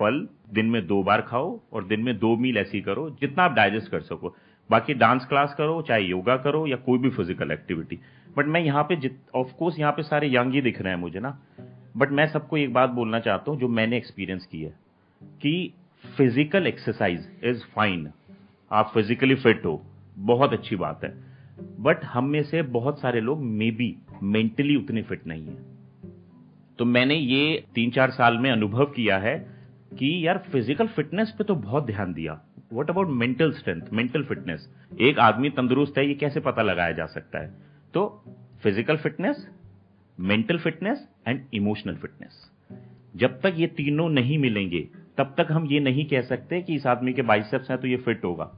फल 0.00 0.26
दिन 0.54 0.66
में 0.66 0.86
दो 0.86 1.02
बार 1.02 1.20
खाओ 1.20 1.58
और 1.72 1.84
दिन 1.84 2.00
में 2.00 2.18
दो 2.18 2.36
मील 2.36 2.56
ऐसी 2.58 2.80
करो 2.80 3.08
जितना 3.20 3.42
आप 3.42 3.54
डाइजेस्ट 3.54 3.90
कर 3.90 4.00
सको। 4.02 4.34
बाकी 4.70 4.94
डांस 4.94 5.24
क्लास 5.24 5.54
करो, 5.58 5.80
चाहे 5.82 6.02
योगा 6.02 6.36
करो 6.36 6.66
या 6.66 6.76
कोई 6.76 6.98
भी 6.98 7.10
फ़िज़िकल 7.10 7.50
एक्टिविटी 7.50 7.98
बट 8.36 8.46
मैं 8.46 8.60
यहाँ 8.60 8.86
पे 8.90 9.10
ऑफ़ 9.34 9.52
कोर्स 9.58 9.78
यहाँ 9.78 9.92
पे 9.92 10.02
सारे 10.02 10.28
यंग 10.28 10.52
ही 10.52 10.60
दिख 10.62 10.80
रहे 10.82 10.92
हैं 10.92 11.00
मुझे 11.00 11.20
ना। 11.20 11.38
बट 11.96 12.10
मैं 12.10 12.26
सबको 12.26 12.56
एक 12.56 12.72
बात 12.72 12.90
बोलना 12.90 13.20
चाहता 13.20 13.50
हूँ 13.50 13.58
जो 13.60 13.68
मैंने 13.68 13.96
एक्सपीरियंस 13.96 14.46
की 14.46 14.62
है, 14.62 14.74
कि 15.20 15.72
फ़िज़िकल 16.04 16.66
एक्सरसाइज 16.66 17.28
इज़ 17.44 17.64
फाइन 17.74 18.08
आप 18.70 18.90
फिजिकली 18.94 19.34
फिट 19.34 19.64
हो, 19.64 19.82
बहुत 20.18 20.52
अच्छी 20.52 20.76
बात 20.76 21.04
है। 21.04 21.14
बट 21.80 22.04
हम 22.04 22.24
में 22.24 22.42
से 22.42 22.62
बहुत 22.62 23.00
सारे 23.00 23.20
लोग 23.20 23.42
मे 23.42 23.70
बी 23.70 23.94
मेंटली 24.22 24.76
उतने 24.76 25.02
फिट 25.02 25.26
नहीं 25.26 25.46
है। 25.46 25.58
तो 26.78 26.84
मैंने 26.86 27.14
ये 27.14 27.64
तीन 27.74 27.90
चार 27.90 28.10
साल 28.10 28.38
में 28.38 28.50
अनुभव 28.50 28.84
किया 28.86 29.18
है 29.18 29.38
कि 29.92 30.26
यार 30.26 30.38
फ़िज़िकल 30.52 30.86
फिटनेस 30.86 31.34
पे 31.38 31.44
तो 31.44 31.54
बहुत 31.56 31.86
ध्यान 31.86 32.12
दिया। 32.12 32.32
What 32.72 32.90
about 32.90 33.08
mental 33.10 33.52
strength 33.52 33.92
mental 33.92 34.22
fitness 34.24 34.68
एक 35.00 35.18
आदमी 35.18 35.50
तंदुरुस्त 35.50 35.98
है, 35.98 36.06
ये 36.08 36.14
कैसे 36.14 36.40
पता 36.40 36.62
लगाया 36.62 36.92
जा 36.92 37.06
सकता 37.06 37.38
है? 37.38 37.48
तो 37.94 38.22
physical 38.62 38.96
fitness 38.96 39.46
mental 40.18 40.58
fitness 40.58 41.06
and 41.28 41.42
emotional 41.54 41.94
fitness 41.94 42.46
जब 43.14 43.40
तक 43.40 43.54
ये 43.56 43.66
तीनों 43.66 44.08
नहीं 44.08 44.38
मिलेंगे, 44.38 44.80
तब 45.18 45.34
तक 45.38 45.46
हम 45.50 45.66
ये 45.66 45.80
नहीं 45.80 46.04
कह 46.06 46.22
सकते 46.22 46.60
कि 46.62 46.74
इस 46.74 46.86
आदमी 46.86 47.12
के 47.12 47.22
बाइसेप्स 47.22 47.70
हैं 47.70 47.80
तो 47.80 47.88
ये 47.88 47.96
फिट 47.96 48.24
होगा। 48.24 48.50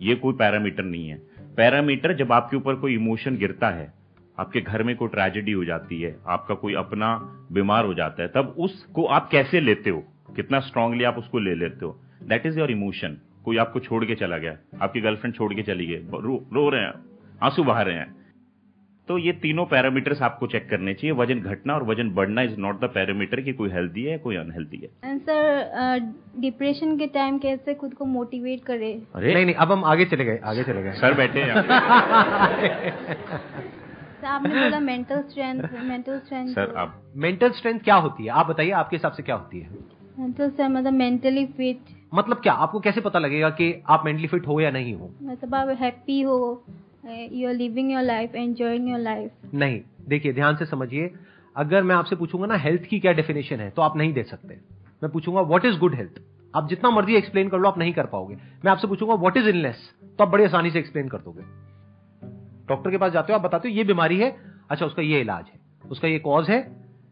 ये 0.00 0.14
कोई 0.14 0.34
पैरामीटर 0.34 0.82
नहीं 0.82 1.08
है। 1.08 1.16
पैरामीटर 1.56 2.12
जब 2.16 2.32
आपके 2.32 2.56
ऊपर 2.56 2.74
कोई 2.74 2.94
इमोशन 2.94 3.36
गिरता 3.36 3.70
है, 3.70 3.92
आपके 4.38 4.60
घर 4.60 4.82
में 4.82 4.94
कोई 4.96 5.08
ट्रेजेडी 5.08 5.52
हो 5.52 5.64
जाती 5.64 6.00
है, 6.02 6.16
आपका 6.26 6.54
कोई 6.54 6.74
अपना 6.74 7.16
बीमार 7.52 7.84
हो 7.84 7.94
जाता 7.94 8.22
है, 8.22 8.28
तब 8.28 8.54
उसको 8.58 9.04
आप 9.06 9.28
कैसे 9.30 9.60
लेते 9.60 9.90
हो? 9.90 10.04
कितना 10.36 10.60
स्ट्रांगली 10.60 11.04
आप 11.04 11.18
उसको 11.18 11.38
ले 11.38 11.54
लेते 11.54 11.84
हो। 11.84 12.00
दैट 12.22 12.46
इज़ 12.46 12.58
योर 12.58 12.70
इमोशन 12.70 13.16
कोई 13.44 13.56
आपको 13.56 13.80
छोड़ 13.80 14.04
के 14.04 14.14
चला 14.14 14.38
गया। 14.38 14.56
आपकी 14.82 15.00
गर्लफ्रेंड 15.00 15.34
छोड़ 15.34 15.54
के 15.54 15.62
चली 15.62 15.86
गई। 15.86 15.96
रो, 15.96 16.46
रो 16.52 16.68
रहे 16.70 16.82
हैं। 16.82 16.94
आँसू 17.42 17.64
बहा 17.64 17.82
रहे 17.82 17.94
हैं। 17.94 18.22
तो 19.08 19.18
ये 19.18 19.32
तीनों 19.32 19.64
पैरामीटर्स 19.66 20.22
आपको 20.22 20.46
चेक 20.46 20.68
करने 20.70 20.94
चाहिए। 20.94 21.12
वज़न 21.12 21.40
घटना 21.40 21.74
और 21.74 21.82
वज़न 21.82 22.10
बढ़ना 22.10 22.42
इज़ 22.42 22.56
नॉट 22.58 22.80
द 22.80 22.84
पैरामीटर 22.84 23.40
कि 23.40 23.52
कोई 23.52 23.70
हेल्दी 23.70 24.02
है 24.02 24.18
कोई 24.18 24.36
अनहेल्दी 24.36 24.76
है। 24.76 25.10
एंड 25.10 25.20
सर 25.20 26.12
डिप्रेशन 26.38 26.98
के 26.98 27.06
टाइम 27.06 27.38
कैसे 27.38 27.74
खुद 27.74 27.94
को 27.94 28.04
मोटिवेट 28.04 28.64
करे? 28.64 29.02
अरे। 29.14 29.34
नहीं 29.34 29.44
नहीं 29.44 29.54
अब 29.54 29.72
हम 29.72 29.84
आगे 29.84 30.04
चले 30.04 30.24
गए 30.24 30.38
आगे 30.44 30.62
चले 30.62 30.82
गए। 30.82 30.92
सर 30.92 31.14
बैठे 31.14 31.40
हैं 31.40 31.62
सर 34.20 34.26
आपने 34.26 34.54
बोला 34.54 34.80
mental 34.80 35.22
strength 35.22 35.62
mental 35.84 36.18
strength 36.18 36.48
sir 36.48 36.74
आप 36.76 37.02
मेंटल 37.16 37.50
स्ट्रेंथ 37.50 37.80
क्या 37.80 37.94
होती 37.94 38.24
है? 38.24 38.30
आप 38.30 38.46
बताइए 38.46 38.70
आपके 38.70 38.96
हिसाब 38.96 39.12
से 39.12 39.22
क्या 39.22 39.34
होती 39.34 39.60
है? 39.60 39.68
मेंटल 40.18 40.50
स्ट्रेंथ 40.50 40.70
मतलब 40.70 40.92
मेंटली 40.92 41.44
फिट 41.48 41.90
मतलब 42.14 42.40
क्या 42.42 42.52
आपको 42.54 42.80
कैसे 42.80 43.00
पता 43.00 43.18
लगेगा 43.18 43.48
कि 43.50 43.72
आप 43.88 44.02
मेंटली 44.04 44.28
फिट 44.28 44.46
हो 44.46 44.60
या 44.60 44.70
नहीं 44.70 44.94
हो? 44.94 45.10
मतलब 45.22 45.54
आप 45.54 45.68
हैप्पी 45.80 46.20
हो 46.22 46.64
you 47.06 47.48
are 47.48 47.54
living 47.54 47.92
your 47.92 48.02
life 48.02 48.34
enjoying 48.34 48.88
your 48.90 48.98
life 49.00 49.54
नहीं 49.54 49.80
देखिए 50.08 50.32
ध्यान 50.32 50.56
से 50.56 50.66
समझिए 50.66 51.10
अगर 51.56 51.82
मैं 51.82 51.94
आपसे 51.94 52.16
पूछूँगा 52.16 52.46
ना 52.46 52.56
हेल्थ 52.56 52.82
की 52.82 53.00
क्या 53.00 53.12
डेफिनेशन 53.12 53.60
है 53.60 53.70
तो 53.70 53.82
आप 53.82 53.96
नहीं 53.96 54.12
दे 54.12 54.22
सकते। 54.22 54.54
मैं 55.02 55.10
पूछूँगा 55.12 55.40
व्हाट 55.42 55.64
इज़ 55.64 55.78
गुड 55.78 55.94
हेल्थ 55.94 56.20
आप 56.54 56.68
जितना 56.68 56.90
मर्ज़ी 56.90 57.16
एक्सप्लेन 57.16 57.48
कर 57.48 57.58
लो 57.58 57.68
आप 57.68 57.78
नहीं 57.78 57.92
कर 57.92 58.06
पाओगे। 58.06 58.34
मैं 58.34 58.70
आपसे 58.72 58.88
पूछूँगा 58.88 59.14
व्हाट 59.16 59.36
इज़ 59.36 59.48
इलनेस 59.48 59.90
तो 60.18 60.24
आप 60.24 60.30
बड़ी 60.30 60.44
आसानी 60.44 60.70
से 60.70 60.78
एक्सप्लेन 60.78 61.08
कर 61.08 61.18
दोगे। 61.18 61.42
डॉक्टर 62.68 62.90
के 62.90 62.98
पास 62.98 63.12
जाते 63.12 63.32
हो 63.32 63.38
आप 63.38 63.44
बताते 63.44 63.68
हो 63.68 63.74
ये 63.74 63.84
बीमारी 63.84 64.18
है। 64.18 64.34
अच्छा 64.70 64.86
उसका 64.86 65.02
ये 65.02 65.20
इलाज 65.20 65.44
है 65.44 65.60
उसका 65.84 66.08
ये 66.08 66.18
कॉज 66.20 66.50
है 66.50 66.60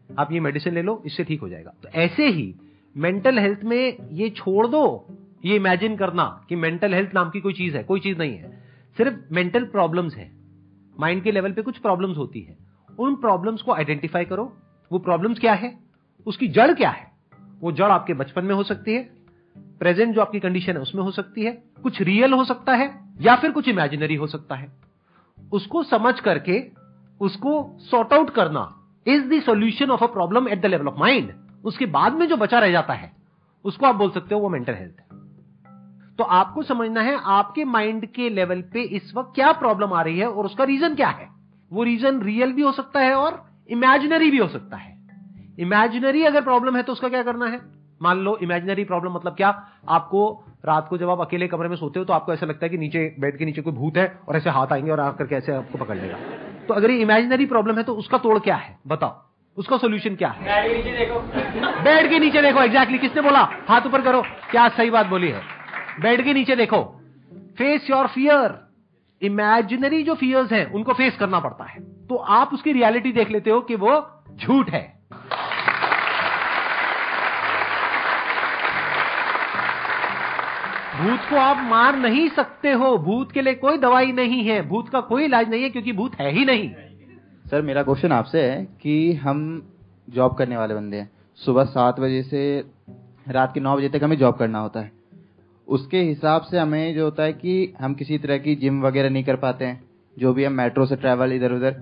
आप 0.09 0.31
ये 0.31 0.39
मेडिसिन 0.39 0.73
ले 0.73 0.81
लो 0.81 1.01
इससे 1.05 1.23
ठीक 1.23 1.41
हो 1.41 1.49
जाएगा। 1.49 1.73
तो 1.83 1.89
ऐसे 1.99 2.27
ही 2.27 2.53
मेंटल 2.97 3.39
हेल्थ 3.39 3.59
में 3.63 3.97
ये 4.11 4.29
छोड़ 4.29 4.67
दो, 4.67 5.07
ये 5.45 5.55
इमेजिन 5.55 5.97
करना 5.97 6.45
कि 6.49 6.55
मेंटल 6.55 6.93
हेल्थ 6.93 7.09
नाम 7.13 7.29
की 7.29 7.41
कोई 7.41 7.53
चीज़ 7.53 7.77
है, 7.77 7.83
कोई 7.83 7.99
चीज़ 7.99 8.17
नहीं 8.17 8.37
है। 8.37 8.63
सिर्फ़ 8.97 9.33
मेंटल 9.33 9.65
प्रॉब्लम्स 9.65 10.15
है। 10.15 10.31
माइंड 10.99 11.23
के 11.23 11.31
लेवल 11.31 11.51
पे 11.51 11.61
कुछ 11.61 11.77
प्रॉब्लम्स 11.77 12.17
होती 12.17 12.41
है। 12.41 12.57
उन 12.99 13.15
प्रॉब्लम्स 13.15 13.61
को 13.61 13.73
आइडेंटिफाई 13.73 14.25
करो। 14.25 14.57
वो 14.91 14.99
प्रॉब्लम्स 14.99 15.39
क्या 15.39 15.53
है? 15.53 15.79
उसकी 16.25 16.47
जड़ 16.47 16.73
क्या 16.73 16.89
है? 16.89 17.11
वो 17.59 17.71
जड़ 17.71 17.91
आपके 17.91 18.13
बचपन 18.13 18.45
में 18.45 18.55
हो 18.55 18.63
सकती 18.63 18.93
है, 18.93 19.09
प्रेजेंट 19.57 20.15
जो 20.15 20.21
आपकी 20.21 20.39
कंडीशन 20.39 20.73
है 20.73 20.79
उसमें 20.79 21.03
हो 21.03 21.11
सकती 21.11 21.43
है, 21.43 21.63
कुछ 21.83 22.01
रियल 22.01 22.33
हो 22.33 22.43
सकता 22.43 22.73
है 22.73 23.15
या 23.21 23.35
फिर 23.35 23.51
कुछ 23.51 23.67
इमेजिनरी 23.67 24.15
हो 24.15 24.27
सकता 24.27 24.55
है। 24.55 24.71
उसको 25.51 25.83
समझ 25.83 26.19
करके 26.19 26.63
उसको 27.21 27.77
सॉर्ट 27.79 28.13
आउट 28.13 28.29
करना 28.29 28.77
is 29.07 29.29
the 29.29 29.41
solution 29.41 29.89
of 29.89 30.03
a 30.03 30.07
problem 30.07 30.47
at 30.47 30.61
the 30.61 30.65
level 30.65 30.87
of 30.87 30.99
mind 30.99 31.33
उसके 31.65 31.85
बाद 31.85 32.13
में 32.13 32.27
जो 32.27 32.37
बचा 32.37 32.59
रह 32.59 32.71
जाता 32.71 32.93
है, 32.93 33.11
उसको 33.65 33.85
आप 33.85 33.95
बोल 33.95 34.11
सकते 34.11 34.35
हो 34.35 34.41
वो 34.41 34.49
मेंटल 34.49 34.73
हेल्थ 34.73 34.99
है। 34.99 35.19
तो 36.17 36.23
आपको 36.23 36.63
समझना 36.63 37.01
है, 37.01 37.19
आपके 37.23 37.65
माइंड 37.65 38.05
के 38.05 38.29
लेवल 38.29 38.61
पे 38.61 38.81
इस 38.81 39.13
वक्त 39.15 39.31
क्या 39.35 39.51
प्रॉब्लम 39.51 39.93
आ 39.93 40.01
रही 40.01 40.19
है 40.19 40.27
और 40.27 40.45
उसका 40.45 40.63
रीजन 40.63 40.95
क्या 40.95 41.07
है। 41.07 41.29
वो 41.73 41.83
रीजन 41.83 42.21
रियल 42.21 42.53
भी 42.53 42.61
हो 42.61 42.71
सकता 42.71 42.99
है 42.99 43.13
और 43.13 43.45
इमेजिनरी 43.69 44.31
भी 44.31 44.37
हो 44.37 44.47
सकता 44.47 44.77
है। 44.77 44.97
इमेजिनरी 45.59 46.23
अगर 46.23 46.41
प्रॉब्लम 46.41 46.75
है 46.75 46.83
तो 46.83 46.91
उसका 46.91 47.09
क्या 47.09 47.23
करना 47.23 47.45
है? 47.45 47.61
मान 48.01 48.17
लो 48.17 48.37
इमेजिनरी 48.37 48.83
प्रॉब्लम 48.83 49.13
मतलब 49.13 49.35
क्या? 49.35 49.67
आपको 49.89 50.43
रात 50.65 50.87
को 50.89 50.97
जब 50.97 51.09
आप 51.09 51.21
अकेले 51.21 51.47
कमरे 51.47 51.69
में 51.69 51.75
सोते 51.75 51.99
हो 51.99 52.05
तो 52.05 52.13
आपको 52.13 52.33
ऐसा 52.33 52.45
लगता 52.45 52.65
है 52.65 52.69
कि 52.69 52.77
नीचे 52.77 53.15
बेड 53.19 53.37
के 53.37 53.45
नीचे 53.45 53.61
कोई 53.61 53.73
भूत 53.73 53.97
है 53.97 54.19
और 54.29 54.35
ऐसे 54.35 54.49
हाथ 54.49 54.67
आएँगे 54.67 54.91
और 54.91 54.99
आकर 54.99 55.27
के 55.27 55.35
ऐसे 55.35 55.51
आपको 55.51 55.77
पकड़ 55.77 55.97
लेगा। 55.97 56.17
तो 56.67 56.73
अगर 56.73 56.91
ये 56.91 56.97
इमेजिनरी 56.97 57.45
प्रॉब्लम 57.45 57.77
है 57.77 57.83
तो 57.83 57.95
उसका 57.95 58.17
तोड़ 58.17 58.39
क्या 58.39 58.55
है? 58.55 58.79
बताओ। 58.87 59.30
उसका 59.57 59.77
सोल्यूशन 59.77 60.15
क्या 60.15 60.29
है? 60.29 60.43
बेड 60.43 60.71
के 60.71 60.77
नीचे 60.77 60.97
देखो। 60.97 61.19
बेड 61.83 62.09
के 62.09 62.65
एग्जैक्टली 62.65 62.97
किसने 62.97 63.21
बोला? 63.21 63.49
हाथ 63.69 63.81
ऊपर 63.81 64.01
करो। 64.01 64.21
क्या 64.51 64.67
सही 64.69 64.89
बात 64.89 65.05
बोली 65.05 65.27
है? 65.27 65.41
बेड 65.99 66.23
के 66.23 66.33
नीचे 66.33 66.55
देखो। 66.55 66.83
फेस 67.57 67.89
योर 67.89 68.07
फियर 68.07 68.71
इमेजिनरी 69.21 70.03
जो 70.03 70.15
फियर्स 70.15 70.51
हैं 70.51 70.71
उनको 70.71 70.93
फेस 70.93 71.17
करना 71.17 71.39
पड़ता 71.39 71.63
है। 71.63 72.07
तो 72.07 72.15
आप 72.15 72.53
उसकी 72.53 72.71
रियलिटी 72.71 73.11
देख 73.11 73.31
लेते 73.31 73.49
हो 73.49 73.61
कि 73.61 73.75
वो 73.75 74.23
झूठ 74.35 74.69
है। 74.69 75.01
भूत 81.01 81.19
को 81.29 81.35
आप 81.35 81.57
मार 81.57 81.95
नहीं 81.95 82.29
सकते 82.29 82.71
हो। 82.71 82.97
भूत 82.97 83.31
के 83.31 83.41
लिए 83.41 83.53
कोई 83.53 83.77
दवाई 83.77 84.11
नहीं 84.11 84.43
है। 84.43 84.67
भूत 84.67 84.89
का 84.89 85.01
कोई 85.01 85.23
इलाज 85.23 85.49
नहीं 85.49 85.63
है 85.63 85.69
क्योंकि 85.69 85.93
भूत 85.93 86.15
है 86.15 86.31
ही 86.31 86.45
नहीं। 86.45 86.71
सर 87.51 87.61
मेरा 87.61 87.83
क्वेश्चन 87.83 88.11
आपसे 88.11 88.41
है 88.41 88.67
कि 88.81 89.13
हम 89.13 89.69
जॉब 90.09 90.33
करने 90.33 90.57
वाले 90.57 90.75
बंदे 90.75 90.97
हैं। 90.97 91.11
सुबह 91.35 91.63
सात 91.63 91.99
बजे 91.99 92.23
से 92.23 92.63
रात 93.29 93.53
के 93.53 93.59
नौ 93.59 93.77
बजे 93.77 93.89
तक 93.89 94.03
हमें 94.03 94.17
जॉब 94.17 94.35
करना 94.35 94.59
होता 94.59 94.79
है। 94.79 94.91
उसके 95.67 96.01
हिसाब 96.01 96.41
से 96.41 96.59
हमें 96.59 96.95
जो 96.95 97.05
होता 97.05 97.23
है 97.23 97.33
कि 97.33 97.73
हम 97.79 97.93
किसी 97.93 98.17
तरह 98.17 98.37
की 98.37 98.55
जिम 98.55 98.81
वगैरह 98.81 99.09
नहीं 99.09 99.23
कर 99.23 99.35
पाते 99.35 99.65
हैं 99.65 99.83
जो 100.19 100.33
भी 100.33 100.43
हम 100.43 100.53
मेट्रो 100.53 100.85
से 100.85 100.95
ट्रैवल 100.95 101.33
इधर 101.33 101.51
उधर 101.51 101.81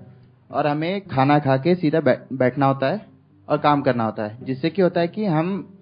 और 0.50 0.66
हमें 0.66 1.06
खाना 1.06 1.38
खा 1.38 1.56
के 1.56 1.74
सीधा 1.74 2.00
बै, 2.00 2.18
बैठना 2.32 2.66
होता 2.66 2.86
है 2.86 3.06
और 3.48 3.58
काम 3.58 3.82
करना 3.82 4.04
होता 4.04 4.26
है। 4.26 4.44
जिससे 4.44 4.70
कि 4.70 4.82
होता 4.82 5.00
है 5.00 5.08
कि 5.08 5.24
हम 5.24 5.74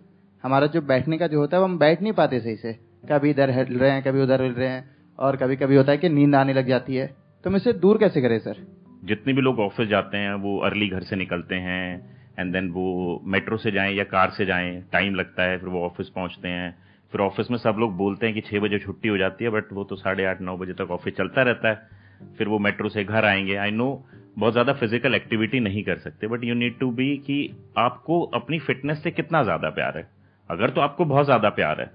हमारा 0.43 0.67
जो 0.67 0.81
बैठने 0.81 1.19
का 1.19 1.27
जो 1.27 1.41
होता 1.41 1.57
है 1.57 1.61
वो 1.61 1.69
हम 1.69 1.79
बैठ 1.79 2.03
नहीं 2.03 2.13
पाते 2.13 2.41
सही 2.41 2.57
से। 2.57 2.73
कभी 3.13 3.31
इधर 3.31 3.51
हिल 3.51 3.79
रहे 3.79 3.91
हैं 3.91 4.03
कभी 4.03 4.23
उधर 4.23 4.43
हिल 4.43 4.53
रहे 4.53 4.69
हैं 4.69 4.97
और 5.19 5.37
कभी 5.37 5.57
कभी 5.57 5.77
होता 5.77 5.93
है 5.93 5.99
कि 5.99 6.09
नींद 6.09 6.35
आने 6.35 6.53
लग 6.53 6.67
जाती 6.67 6.97
है। 6.97 7.07
तो 7.45 7.51
हम 7.51 7.57
इसे 7.57 7.73
दूर 7.73 7.99
कैसे 7.99 8.23
करें 8.23 8.39
सर? 8.39 8.88
जितने 9.05 9.33
भी 9.33 9.43
लोग 9.43 9.59
ऑफ़िस 9.61 9.89
जाते 9.89 10.17
हैं, 10.17 10.33
वो 10.35 10.59
अर्ली 10.59 10.89
घर 10.89 11.03
से 11.03 11.17
निकलते 11.17 11.55
हैं 11.55 12.17
एंड 12.39 12.53
देन 12.53 12.71
वो 12.71 13.23
मेट्रो 13.27 13.57
से 13.57 13.71
जाएँ 13.71 13.95
या 13.95 14.05
कार 14.05 14.31
से 14.31 14.47
जाएँ 14.47 14.81
टाइम 14.93 15.15
लगता 15.15 15.43
है, 15.43 15.59
फिर 15.59 15.69
वो 15.69 15.85
ऑफ़िस 15.87 16.09
पहुँचते 16.09 16.49
हैं। 16.49 16.77
फिर 17.13 17.21
ऑफ़िस 17.21 17.51
में 17.51 17.57
सब 17.59 17.77
लोग 17.79 17.97
बोलते 17.97 18.27
हैं 18.27 18.35
कि 18.35 18.41
छह 18.41 18.61
बजे 18.61 18.79
छुट्टी 18.79 19.09
हो 19.09 19.17
जाती 19.19 19.45
है 19.45 19.51
बट 19.51 19.73
वो 19.73 19.85
तो 19.85 19.97
साढ़े 19.97 20.25
आठ, 20.25 20.41
नौ 20.41 20.57
बजे 20.57 20.73
तक 20.73 20.91
ऑफ़िस 20.91 21.15
चलता 21.17 21.43
रहता 21.43 21.69
है। 21.69 22.37
फिर 22.39 22.49
वो 22.49 22.59
मेट्रो 22.59 22.89
से 22.89 23.05
घर 23.05 23.25
आएँगे। 23.25 23.55
आई 23.57 23.71
नो 23.71 24.05
बहुत 24.39 24.53
ज़्यादा 24.53 24.73
फ़िज़िकल 24.73 25.15
एक्टिविटी 25.15 25.61
नहीं 25.61 25.83
कर 25.85 25.99
सकते 25.99 26.27
but 26.27 26.45
you 26.45 26.55
need 26.55 26.79
to 26.79 26.91
be 26.91 27.17
कि 27.17 27.39
आपको 27.79 28.21
अपनी 28.35 28.59
फिटनेस 28.59 29.03
से 29.03 29.11
कितना 29.11 29.43
ज़्यादा 29.43 29.71
प्यार 29.71 29.97
है। 29.99 30.07
अगर 30.51 30.71
तो 30.71 30.81
आपको 30.81 31.05
बहुत 31.05 31.25
ज़्यादा 31.25 31.49
प्यार 31.51 31.81
है 31.81 31.91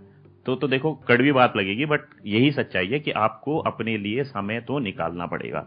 तो 0.45 0.55
तो 0.55 0.67
देखो, 0.67 0.93
कड़वी 1.07 1.31
बात 1.31 1.53
लगेगी 1.57 1.86
बट 1.86 2.01
यही 2.25 2.51
सच्चाई 2.51 2.88
है 2.88 3.00
कि 3.00 3.12
आपको 3.12 3.57
अपने 3.57 3.98
लिए 3.98 4.24
समय 4.24 4.60
तो 4.62 4.79
निकालना 4.79 5.25
पड़ेगा। 5.25 5.65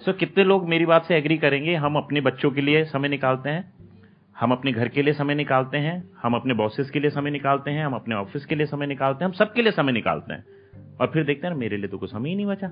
सो 0.00 0.12
so, 0.12 0.18
कितने 0.18 0.44
लोग 0.44 0.68
मेरी 0.68 0.86
बात 0.86 1.04
से 1.04 1.16
एग्री 1.16 1.38
करेंगे? 1.38 1.74
हम 1.74 1.96
अपने 1.96 2.20
बच्चों 2.20 2.50
के 2.50 2.60
लिए 2.60 2.84
समय 2.84 3.08
निकालते 3.08 3.50
हैं। 3.50 3.72
हम 4.40 4.52
अपने 4.52 4.72
घर 4.72 4.88
के 4.88 5.02
लिए 5.02 5.14
समय 5.14 5.34
निकालते 5.34 5.78
हैं। 5.78 6.10
हम 6.22 6.34
अपने 6.34 6.54
बॉसेस 6.54 6.90
के 6.90 7.00
लिए 7.00 7.10
समय 7.10 7.30
निकालते 7.30 7.70
हैं। 7.70 7.86
हम 7.86 7.92
अपने 7.92 8.14
ऑफ़िस 8.14 8.46
के 8.46 8.54
लिए 8.54 8.66
समय 8.66 8.86
निकालते 8.86 9.24
हैं। 9.24 9.30
हम 9.30 9.32
सबके 9.32 9.62
लिए 9.62 9.72
समय 9.72 9.92
निकालते 9.92 10.34
हैं। 10.34 10.44
और 11.00 11.06
फिर 11.06 11.24
देखते 11.24 11.46
हैं 11.46 11.54
मेरे 11.54 11.76
लिए 11.76 11.88
तो 11.88 11.98
कुछ 11.98 12.10
समय 12.10 12.30
ही 12.30 12.36
नहीं 12.36 12.46
बचा। 12.46 12.70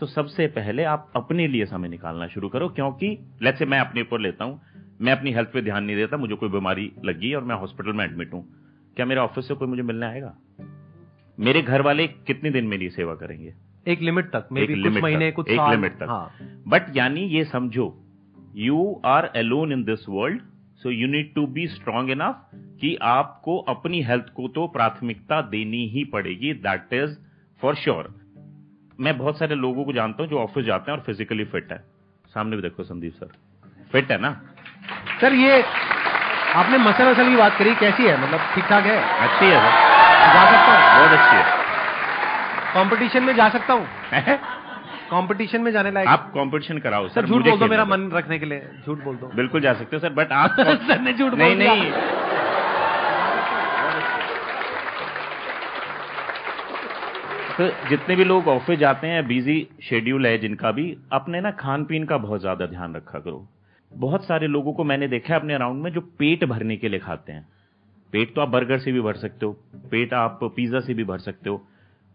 तो 0.00 0.06
सबसे 0.06 0.46
पहले 0.46 0.84
आप 0.84 1.12
अपने 1.16 1.48
लिए 1.48 1.66
समय 1.66 1.88
निकालना 1.88 2.26
शुरू 2.26 2.48
करो 2.48 2.68
क्योंकि 2.68 3.18
लेट 3.42 3.56
से 3.56 3.66
मैं 3.66 3.78
अपने 3.78 4.00
ऊपर 4.00 4.20
लेता 4.20 4.44
हूँ। 4.44 4.60
मैं 5.00 5.12
अपनी 5.12 5.32
हेल्थ 5.32 5.52
पे 5.52 5.62
ध्यान 5.62 5.84
नहीं 5.84 5.96
देता। 5.96 6.16
मुझे 6.16 6.34
कोई 6.34 6.48
बीमारी 6.48 6.92
लगी 7.04 7.34
और 7.34 7.44
मैं 7.44 7.56
हॉस्पिटल 7.56 7.92
में 7.92 8.04
एडमिट 8.04 8.32
हूँ। 8.32 8.48
क्या 8.96 9.06
मेरे 9.06 9.20
ऑफ़िस 9.20 9.48
से 9.48 9.54
कोई 9.54 9.68
मुझे 9.68 9.82
मिलने 9.82 10.06
आएगा? 10.06 10.36
मेरे 11.40 11.62
घर 11.62 11.80
वाले 11.82 12.06
कितने 12.06 12.50
दिन 12.50 12.66
मेरी 12.66 12.90
सेवा 12.90 13.14
करेंगे? 13.14 13.54
एक 13.86 14.00
लिमिट 14.00 14.30
तक 14.30 14.48
मे 14.52 14.62
एक 14.62 14.70
कुछ 14.70 14.78
लिमिट 14.78 15.02
महीने 15.02 15.30
कुछ 15.30 15.48
एक 15.48 15.56
साल 15.56 15.70
लिमिट 15.70 15.96
तक। 15.98 16.06
हाँ। 16.08 16.34
बट 16.68 16.96
यानी 16.96 17.20
ये 17.20 17.44
समझो 17.44 18.02
you 18.56 19.02
are 19.04 19.24
alone 19.24 19.72
in 19.72 19.84
this 19.84 20.08
world 20.08 20.40
so 20.82 20.90
you 20.90 21.08
need 21.08 21.34
to 21.34 21.46
be 21.46 21.66
strong 21.66 22.10
enough 22.10 22.46
कि 22.80 22.96
आपको 23.02 23.58
अपनी 23.58 24.02
हेल्थ 24.02 24.24
को 24.36 24.48
तो 24.48 24.66
प्राथमिकता 24.66 25.40
देनी 25.40 25.88
ही 25.88 26.04
पड़ेगी 26.04 26.52
दैट 26.52 26.92
इज़ 26.92 27.16
फॉर 27.62 27.74
श्योर 27.74 28.14
मैं 29.00 29.18
बहुत 29.18 29.38
सारे 29.38 29.54
लोगों 29.54 29.84
को 29.84 29.92
जानता 29.92 30.22
हूँ 30.22 30.30
जो 30.30 30.38
ऑफ़िस 30.38 30.64
जाते 30.64 30.90
हैं 30.90 30.98
और 30.98 31.04
फिजिकली 31.04 31.44
फिट 31.44 31.72
है। 31.72 31.84
सामने 32.34 32.56
भी 32.56 32.62
देखो 32.62 32.82
संदीप 32.82 33.12
सर। 33.12 33.28
फिट 33.92 34.10
है 34.10 34.18
ना? 34.20 34.40
सर 35.20 35.32
ये 35.32 35.62
आपने 36.54 36.78
मसल 36.78 37.04
वसल 37.04 37.30
की 37.30 37.36
बात 37.36 37.58
करी 37.58 37.74
कैसी 37.74 38.02
है? 38.02 38.22
मतलब 38.22 38.40
ठीक 38.54 38.64
ठाक 38.64 38.84
है? 38.84 38.98
अच्छी 39.28 39.46
है 39.46 39.58
सर। 39.58 40.34
जा 40.34 40.44
सकता 40.50 40.72
हूँ। 40.72 40.98
बहुत 40.98 41.20
अच्छी 41.20 41.36
है। 41.36 41.55
कंपटीशन 42.76 43.22
में 43.22 43.34
जा 43.36 43.48
सकता 43.48 43.72
हूँ? 43.72 43.86
कंपटीशन 45.10 45.60
में 45.60 45.70
जाने 45.72 45.90
लायक 45.90 46.08
आप 46.08 46.30
कंपटीशन 46.34 46.78
कराओ 46.78 47.08
सर 47.08 47.26
झूठ 47.26 47.42
बोल 47.44 47.58
दो 47.58 47.66
मेरा 47.66 47.84
मन 47.84 48.10
रखने 48.12 48.38
के 48.38 48.46
लिए। 48.46 48.68
झूठ 48.86 48.98
बोल 49.04 49.16
दो। 49.16 49.30
बिल्कुल 49.34 49.60
जा 49.60 49.72
सकते 49.74 49.96
हो 49.96 50.00
सर 50.00 50.12
बट 50.12 50.32
आप 50.34 50.56
सर 50.60 51.00
ने 51.00 51.12
झूठ 51.12 51.34
नहीं 51.34 51.56
नहीं। 51.56 51.90
तो 57.58 57.68
जितने 57.88 58.16
भी 58.16 58.24
लोग 58.24 58.48
ऑफ़िस 58.48 58.78
जाते 58.78 59.06
हैं 59.06 59.26
बिज़ी 59.26 59.56
शेड्यूल 59.82 60.26
है 60.26 60.36
जिनका 60.38 60.70
भी 60.70 60.96
अपने 61.12 61.40
ना 61.40 61.50
खान 61.60 61.84
पीन 61.84 62.04
का 62.04 62.16
बहुत 62.18 62.40
ज़्यादा 62.40 62.66
ध्यान 62.66 62.94
रखा 62.94 63.18
करो। 63.18 63.46
बहुत 63.92 64.24
सारे 64.24 64.46
लोगों 64.46 64.72
को 64.72 64.84
मैंने 64.84 65.08
देखा 65.08 65.34
है 65.34 65.40
अपने 65.40 65.54
अराउंड 65.54 65.82
में 65.82 65.90
जो 65.92 66.00
पेट 66.18 66.44
भरने 66.44 66.76
के 66.76 66.88
लिए 66.88 67.00
खाते 67.00 67.32
हैं। 67.32 67.46
पेट 68.12 68.34
तो 68.34 68.40
आप 68.40 68.48
बर्गर 68.48 68.78
से 68.78 68.92
भी 68.92 69.00
भर 69.00 69.16
सकते 69.16 69.46
हो 69.46 69.52
पेट 69.90 70.12
आप 70.14 70.38
पिज्जा 70.56 70.80
से 70.80 70.94
भी 70.94 71.04
भर 71.04 71.18
सकते 71.20 71.50
हो। 71.50 71.56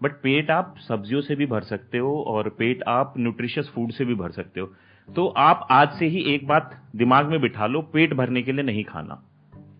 बट 0.01 0.11
पेट 0.21 0.49
आप 0.51 0.75
सब्जियों 0.79 1.21
से 1.21 1.35
भी 1.35 1.45
भर 1.45 1.61
सकते 1.63 1.97
हो 1.97 2.13
और 2.27 2.49
पेट 2.49 2.83
आप 2.89 3.13
न्यूट्रिशियस 3.17 3.71
फ़ूड 3.75 3.91
से 3.91 4.05
भी 4.05 4.15
भर 4.15 4.31
सकते 4.31 4.59
हो। 4.59 4.67
तो 5.09 5.25
आप 5.39 5.67
आज 5.71 5.93
से 5.93 6.05
ही 6.05 6.21
एक 6.33 6.47
बात 6.47 6.79
दिमाग 6.95 7.25
में 7.25 7.39
बिठा 7.41 7.67
लो, 7.67 7.81
पेट 7.83 8.13
भरने 8.13 8.41
के 8.41 8.51
लिए 8.51 8.63
नहीं 8.63 8.83
खाना। 8.83 9.21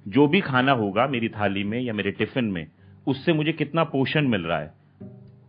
जो 0.07 0.27
भी 0.27 0.41
खाना 0.41 0.71
होगा 0.73 1.07
मेरी 1.07 1.29
थाली 1.29 1.63
में 1.63 1.79
या 1.81 1.93
मेरे 1.93 2.11
टिफ़िन 2.11 2.45
में, 2.45 2.67
उससे 3.07 3.33
मुझे 3.33 3.51
कितना 3.53 3.83
पोषण 3.85 4.27
मिल 4.27 4.41
रहा 4.41 4.59
है, 4.59 4.73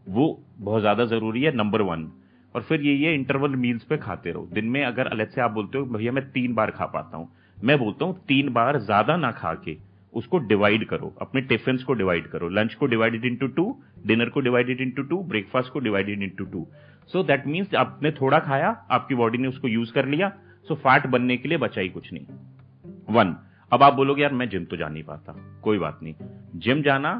वो 0.09 0.43
बहुत 0.59 0.81
ज़्यादा 0.81 1.05
ज़रूरी 1.07 1.43
है 1.43 1.55
नंबर 1.57 1.83
वन 1.83 2.11
और 2.55 2.62
फिर 2.62 2.81
ये 2.81 2.95
ये 2.97 3.14
इंटरवल 3.14 3.57
मील्स 3.57 3.85
पे 3.85 3.97
खाते 3.99 4.33
रहो। 4.33 4.49
दिन 4.52 4.64
में 4.64 4.85
अगर 4.85 5.07
अलग 5.07 5.31
से 5.31 5.41
आप 5.41 5.50
बोलते 5.50 5.79
हो, 5.79 5.85
भैया, 5.87 6.12
मैं 6.12 6.25
तीन 6.31 6.55
बार 6.55 6.71
खा 6.71 6.87
पाता 6.87 7.17
हूँ। 7.17 7.29
मैं 7.59 7.79
बोलता 7.79 8.05
हूँ, 8.05 8.19
तीन 8.29 8.52
बार 8.52 8.79
ज़्यादा 8.81 9.17
ना 9.17 9.31
खा 9.33 9.55
के 9.64 9.76
उसको 10.12 10.38
डिवाइड 10.38 10.87
करो, 10.88 11.14
अपने 11.21 11.40
टिफ़िन 11.40 11.76
को 11.78 11.95
डिवाइड 11.95 12.26
करो 12.26 12.49
लंच 12.49 12.75
को 12.75 12.87
डिवाइडेड 12.87 13.25
इंटू 13.25 13.47
टू 13.49 13.64
डिनर 14.07 14.28
को 14.28 14.40
डिवाइडेड 14.40 14.81
इंटू 14.81 15.02
टू 15.02 15.23
ब्रेकफास्ट 15.25 15.73
को 15.73 15.81
divided 15.81 16.23
into 16.23 16.45
two 16.45 16.66
so 17.11 17.23
that 17.23 17.47
means 17.47 17.75
आपने 17.75 18.11
थोड़ा 18.12 18.38
खाया, 18.38 18.69
आपकी 18.90 19.14
बॉडी 19.14 19.38
ने 19.38 19.49
उसको 19.49 19.69
यूज़ 19.69 19.92
कर 19.92 20.07
लिया 20.07 20.33
सो 20.69 20.75
फैट 20.75 21.07
बनने 21.07 21.37
के 21.37 21.49
लिए 21.49 21.59
बचाई 21.59 21.88
कुछ 21.88 22.12
नहीं। 22.12 22.26
वन 23.11 23.35
अब 23.73 23.83
आप 23.83 23.95
बोलोगे, 23.95 24.23
यार, 24.23 24.33
मैं 24.33 24.49
जिम 24.49 24.64
तो 24.64 24.76
जा 24.76 24.88
नहीं 24.88 25.02
पाता, 25.02 25.35
कोई 25.62 25.78
बात 25.78 26.00
नहीं। 26.02 26.14
जिम 26.57 26.83
जाना 26.83 27.12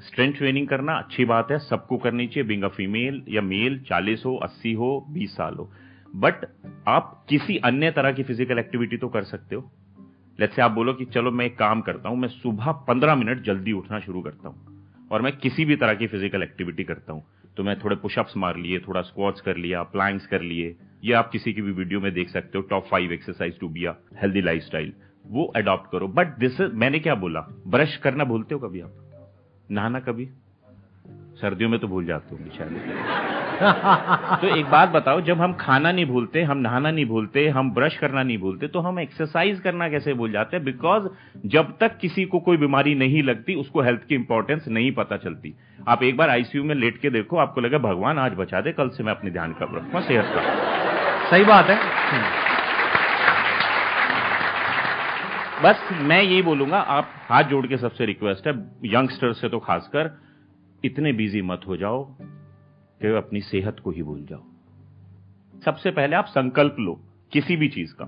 स्ट्रेंथ 0.00 0.32
ट्रेनिंग 0.32 0.66
करना, 0.68 0.92
अच्छी 0.94 1.24
बात 1.24 1.50
है, 1.50 1.58
सबको 1.58 1.96
करनी 1.96 2.26
चाहिए 2.26 2.48
बिंग 2.48 2.62
अ 2.62 2.68
फीमेल 2.68 3.22
या 3.28 3.42
मेल 3.42 3.78
चालीस 3.80 4.22
हो, 4.26 4.34
अस्सी 4.36 4.72
हो, 4.72 5.06
बीस 5.10 5.36
साल 5.36 5.54
हो। 5.54 5.70
बट 6.16 6.44
आप 6.88 7.24
किसी 7.28 7.56
अन्य 7.56 7.90
तरह 7.90 8.12
की 8.12 8.22
फ़िज़िकल 8.22 8.58
एक्टिविटी 8.58 8.96
तो 8.96 9.08
कर 9.08 9.22
सकते 9.22 9.56
हो। 9.56 9.70
लेट 10.40 10.52
से 10.52 10.62
आप 10.62 10.70
बोलो 10.70 10.92
कि 10.92 11.04
चलो 11.04 11.30
मैं 11.30 11.46
एक 11.46 11.58
काम 11.58 11.80
करता 11.80 12.08
हूँ, 12.08 12.18
मैं 12.18 12.28
सुबह 12.28 12.72
पंद्रह 12.88 13.14
मिनट 13.14 13.42
जल्दी 13.44 13.72
उठना 13.72 13.98
शुरू 14.00 14.20
करता 14.22 14.48
हूँ 14.48 15.08
और 15.12 15.22
मैं 15.22 15.36
किसी 15.36 15.64
भी 15.64 15.76
तरह 15.76 15.94
की 15.94 16.06
फ़िज़िकल 16.06 16.42
एक्टिविटी 16.42 16.84
करता 16.84 17.12
हूँ। 17.12 17.22
तो 17.56 17.62
मैं 17.62 17.78
थोड़े 17.80 17.96
पुशअप्स 17.96 18.36
मार 18.36 18.56
लिए, 18.56 18.78
थोड़ा 18.78 19.00
स्क्वाट्स 19.00 19.40
कर 19.40 19.56
लिया 19.56 19.82
प्लैंक्स 19.82 20.26
कर 20.26 20.42
लिए, 20.42 20.74
ये 21.04 21.12
आप 21.12 21.30
किसी 21.30 21.52
की 21.52 21.62
भी 21.62 21.72
वीडियो 21.72 22.00
में 22.00 22.12
देख 22.14 22.28
सकते 22.28 22.58
हो 22.58 22.64
top 22.70 22.86
five 22.90 23.12
exercise 23.12 23.58
to 23.60 23.68
be 23.68 23.86
healthy 24.22 24.40
lifestyle 24.40 24.92
वो 25.26 25.44
अडॉप्ट 25.56 25.90
करो। 25.92 26.08
बट 26.08 26.36
दिस 26.38 26.60
मैंने 26.60 26.98
क्या 26.98 27.14
बोला? 27.14 27.40
ब्रश 27.66 27.96
करना 27.96 28.24
भूलते 28.24 28.54
हो 28.54 28.60
कभी 28.60 28.80
आप? 28.80 28.92
नहाना 29.70 30.00
कभी? 30.00 30.28
सर्दियों 31.40 31.70
में 31.70 31.78
तो 31.80 31.88
भूल 31.88 32.04
जाते 32.06 32.34
होंगे 32.34 32.50
शायद। 32.56 32.72
तो 34.40 34.56
एक 34.56 34.66
बात 34.66 34.88
बताओ 34.88 35.20
जब 35.20 35.40
हम 35.40 35.52
खाना 35.60 35.92
नहीं 35.92 36.04
भूलते 36.06 36.42
हम 36.42 36.58
नहाना 36.58 36.90
नहीं 36.90 37.04
भूलते 37.06 37.46
हम 37.48 37.70
ब्रश 37.74 37.96
करना 37.98 38.22
नहीं 38.22 38.38
भूलते 38.38 38.68
तो 38.68 38.80
हम 38.80 38.98
एक्सरसाइज 39.00 39.60
करना 39.60 39.88
कैसे 39.88 40.14
भूल 40.14 40.32
जाते 40.32 40.56
हैं? 40.56 40.64
बिकॉज़ 40.64 41.08
जब 41.46 41.76
तक 41.80 41.98
किसी 41.98 42.24
को 42.24 42.38
कोई 42.40 42.56
बीमारी 42.56 42.94
नहीं 42.94 43.22
लगती 43.22 43.54
उसको 43.54 43.82
हेल्थ 43.82 44.06
की 44.08 44.14
इंपॉर्टेंस 44.14 44.64
नहीं 44.68 44.92
पता 44.92 45.16
चलती। 45.16 45.54
आप 45.88 46.02
एक 46.02 46.16
बार 46.16 46.30
आईसीयू 46.30 46.64
में 46.64 46.74
लेट 46.74 47.00
के 47.00 47.10
देखो 47.10 47.36
आपको 47.38 47.60
लगे 47.60 47.78
भगवान 47.80 48.18
आज 48.18 48.32
बचा 48.36 48.60
दे 48.60 48.72
कल 48.72 48.88
से 48.88 49.04
मैं 49.04 49.12
अपने 49.12 49.30
ध्यान 49.30 49.52
कर 49.52 49.76
रखूँगा 49.76 50.00
सेहत 50.00 50.32
का 50.34 50.40
सही 51.30 51.44
बात 51.44 51.70
है। 51.70 51.78
बस 55.62 55.88
मैं 56.02 56.22
यही 56.22 56.42
बोलूँगा 56.42 56.78
आप 56.90 57.08
हाथ 57.28 57.44
जोड़ 57.44 57.66
के 57.66 57.76
सबसे 57.76 58.06
रिक्वेस्ट 58.06 58.46
है 58.46 58.52
यंगस्टर 58.86 59.32
से 59.32 59.48
तो 59.48 59.58
खासकर 59.60 60.08
इतने 60.84 61.12
बिज़ी 61.12 61.42
मत 61.42 61.60
हो 61.66 61.76
जाओ 61.76 62.02
कि 63.00 63.14
अपनी 63.16 63.40
सेहत 63.40 63.80
को 63.80 63.90
ही 63.90 64.02
भूल 64.02 64.26
जाओ। 64.30 64.42
सबसे 65.64 65.90
पहले 65.90 66.16
आप 66.16 66.26
संकल्प 66.26 66.76
लो 66.80 67.00
किसी 67.32 67.56
भी 67.56 67.68
चीज़ 67.68 67.92
का 67.94 68.04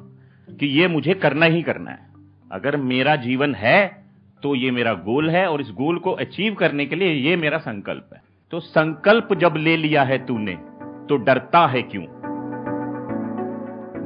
कि 0.49 0.67
ये 0.67 0.89
मुझे 0.89 1.15
करना 1.15 1.47
ही 1.47 1.63
करना 1.63 1.91
है। 1.91 2.11
अगर 2.53 2.77
मेरा 2.77 3.17
जीवन 3.17 3.55
है 3.55 4.05
तो 4.43 4.55
ये 4.55 4.71
मेरा 4.71 4.93
गोल 4.95 5.31
है 5.31 5.47
और 5.47 5.61
इस 5.61 5.71
गोल 5.71 5.99
को 5.99 6.11
अचीव 6.11 6.55
करने 6.55 6.87
के 6.87 6.97
लिए 6.97 7.13
ये 7.13 7.37
मेरा 7.37 7.59
संकल्प 7.59 8.11
है। 8.15 8.23
तो 8.53 8.61
संकल्प 8.61 9.35
जब 9.35 9.55
ले 9.57 9.77
लिया 9.77 10.03
है 10.03 10.27
तूने 10.27 10.55
तो 11.09 11.17
डरता 11.17 11.67
है 11.67 11.83
क्यों? 11.83 12.05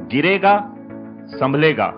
गिरेगा, 0.07 0.59
संभलेगा, 1.29 1.91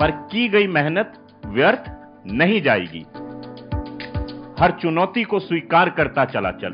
पर 0.00 0.10
की 0.32 0.48
गई 0.48 0.66
मेहनत 0.66 1.12
व्यर्थ 1.46 1.84
नहीं 2.26 2.60
जाएगी। 2.62 3.04
हर 4.60 4.70
चुनौती 4.70 5.24
को 5.24 5.38
स्वीकार 5.38 5.90
करता 5.90 6.24
चला 6.24 6.50
चल। 6.50 6.72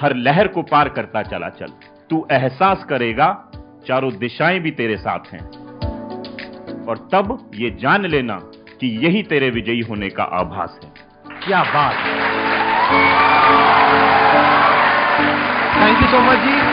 हर 0.00 0.16
लहर 0.16 0.48
को 0.48 0.62
पार 0.62 0.88
करता 0.88 1.22
चला 1.22 1.48
चल। 1.48 1.66
तू 2.10 2.26
एहसास 2.32 2.84
करेगा, 2.84 3.50
चारों 3.86 4.18
दिशाएँ 4.18 4.60
भी 4.60 4.70
तेरे 4.70 4.96
साथ 4.96 5.18
हैं। 5.32 5.50
और 6.86 7.08
तब 7.12 7.50
ये 7.54 7.70
जान 7.70 8.06
लेना 8.06 8.34
कि 8.80 9.06
यही 9.06 9.22
तेरे 9.22 9.50
विजयी 9.50 9.80
होने 9.80 10.08
का 10.08 10.24
आभास 10.24 10.80
है। 10.84 10.92
क्या 11.46 11.62
बात। 11.62 11.94
Thank 15.76 16.02
you 16.02 16.08
so 16.08 16.20
much 16.20 16.38
ji. 16.38 16.65